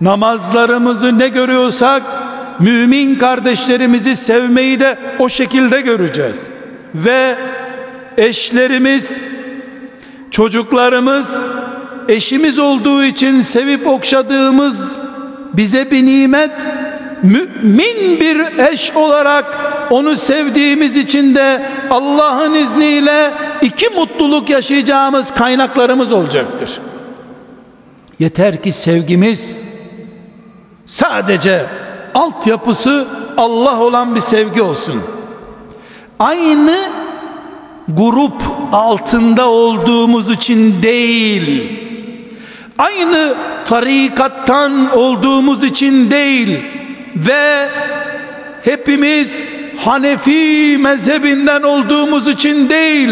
namazlarımızı 0.00 1.18
ne 1.18 1.28
görüyorsak 1.28 2.02
mümin 2.58 3.14
kardeşlerimizi 3.14 4.16
sevmeyi 4.16 4.80
de 4.80 4.98
o 5.18 5.28
şekilde 5.28 5.80
göreceğiz 5.80 6.48
ve 6.94 7.36
eşlerimiz 8.16 9.22
çocuklarımız 10.30 11.44
eşimiz 12.08 12.58
olduğu 12.58 13.04
için 13.04 13.40
sevip 13.40 13.86
okşadığımız 13.86 14.96
bize 15.54 15.90
bir 15.90 16.06
nimet 16.06 16.50
mümin 17.22 18.20
bir 18.20 18.58
eş 18.72 18.90
olarak 18.90 19.44
onu 19.90 20.16
sevdiğimiz 20.16 20.96
için 20.96 21.34
de 21.34 21.62
Allah'ın 21.90 22.54
izniyle 22.54 23.32
iki 23.62 23.88
mutluluk 23.88 24.50
yaşayacağımız 24.50 25.34
kaynaklarımız 25.34 26.12
olacaktır. 26.12 26.80
Yeter 28.18 28.62
ki 28.62 28.72
sevgimiz 28.72 29.56
sadece 30.86 31.66
altyapısı 32.14 33.06
Allah 33.36 33.80
olan 33.80 34.14
bir 34.14 34.20
sevgi 34.20 34.62
olsun. 34.62 35.02
Aynı 36.18 36.76
grup 37.88 38.42
altında 38.72 39.48
olduğumuz 39.48 40.30
için 40.30 40.82
değil 40.82 41.86
aynı 42.78 43.34
tarikattan 43.64 44.96
olduğumuz 44.96 45.64
için 45.64 46.10
değil 46.10 46.58
ve 47.16 47.68
hepimiz 48.62 49.42
Hanefi 49.84 50.78
mezhebinden 50.80 51.62
olduğumuz 51.62 52.28
için 52.28 52.68
değil 52.68 53.10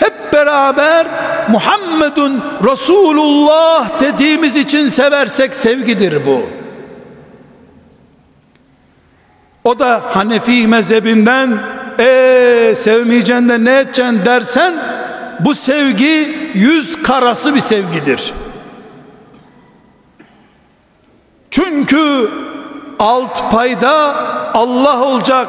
hep 0.00 0.32
beraber 0.32 1.06
Muhammedun 1.48 2.42
Resulullah 2.64 4.00
dediğimiz 4.00 4.56
için 4.56 4.88
seversek 4.88 5.54
sevgidir 5.54 6.26
bu. 6.26 6.57
O 9.64 9.78
da 9.78 10.02
Hanefi 10.10 10.66
mezhebinden 10.66 11.58
e 11.98 12.74
sevmeyeceksin 12.76 13.48
de 13.48 13.64
ne 13.64 13.78
edeceksin 13.78 14.24
dersen 14.24 14.74
bu 15.40 15.54
sevgi 15.54 16.38
yüz 16.54 17.02
karası 17.02 17.54
bir 17.54 17.60
sevgidir. 17.60 18.32
Çünkü 21.50 22.30
alt 22.98 23.50
payda 23.50 24.14
Allah 24.54 25.02
olacak. 25.02 25.48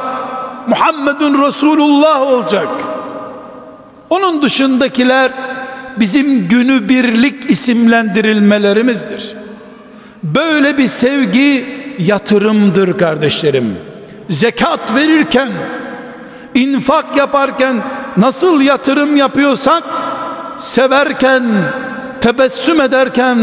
Muhammedun 0.68 1.48
Resulullah 1.48 2.22
olacak. 2.22 2.68
Onun 4.10 4.42
dışındakiler 4.42 5.32
bizim 6.00 6.48
günü 6.48 6.90
birlik 6.90 7.52
isimlendirilmelerimizdir. 7.52 9.34
Böyle 10.24 10.78
bir 10.78 10.88
sevgi 10.88 11.66
yatırımdır 12.00 12.98
kardeşlerim. 12.98 13.89
Zekat 14.30 14.96
verirken, 14.96 15.50
infak 16.56 17.16
yaparken 17.16 17.78
nasıl 18.18 18.62
yatırım 18.62 19.16
yapıyorsak 19.16 19.84
severken 20.58 21.44
tebessüm 22.22 22.82
ederken 22.82 23.38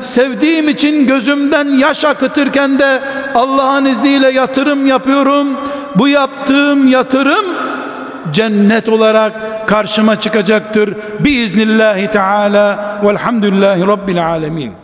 sevdiğim 0.00 0.68
için 0.68 1.06
gözümden 1.06 1.68
yaş 1.68 2.04
akıtırken 2.04 2.78
de 2.78 3.00
Allah'ın 3.34 3.84
izniyle 3.84 4.30
yatırım 4.30 4.86
yapıyorum. 4.86 5.48
Bu 5.96 6.08
yaptığım 6.08 6.88
yatırım 6.88 7.46
cennet 8.32 8.88
olarak 8.88 9.32
karşıma 9.68 10.20
çıkacaktır. 10.20 10.94
Biiznillahi 11.20 12.10
teala 12.10 12.98
velhamdülillahi 13.04 13.86
rabbil 13.86 14.26
alemin 14.26 14.79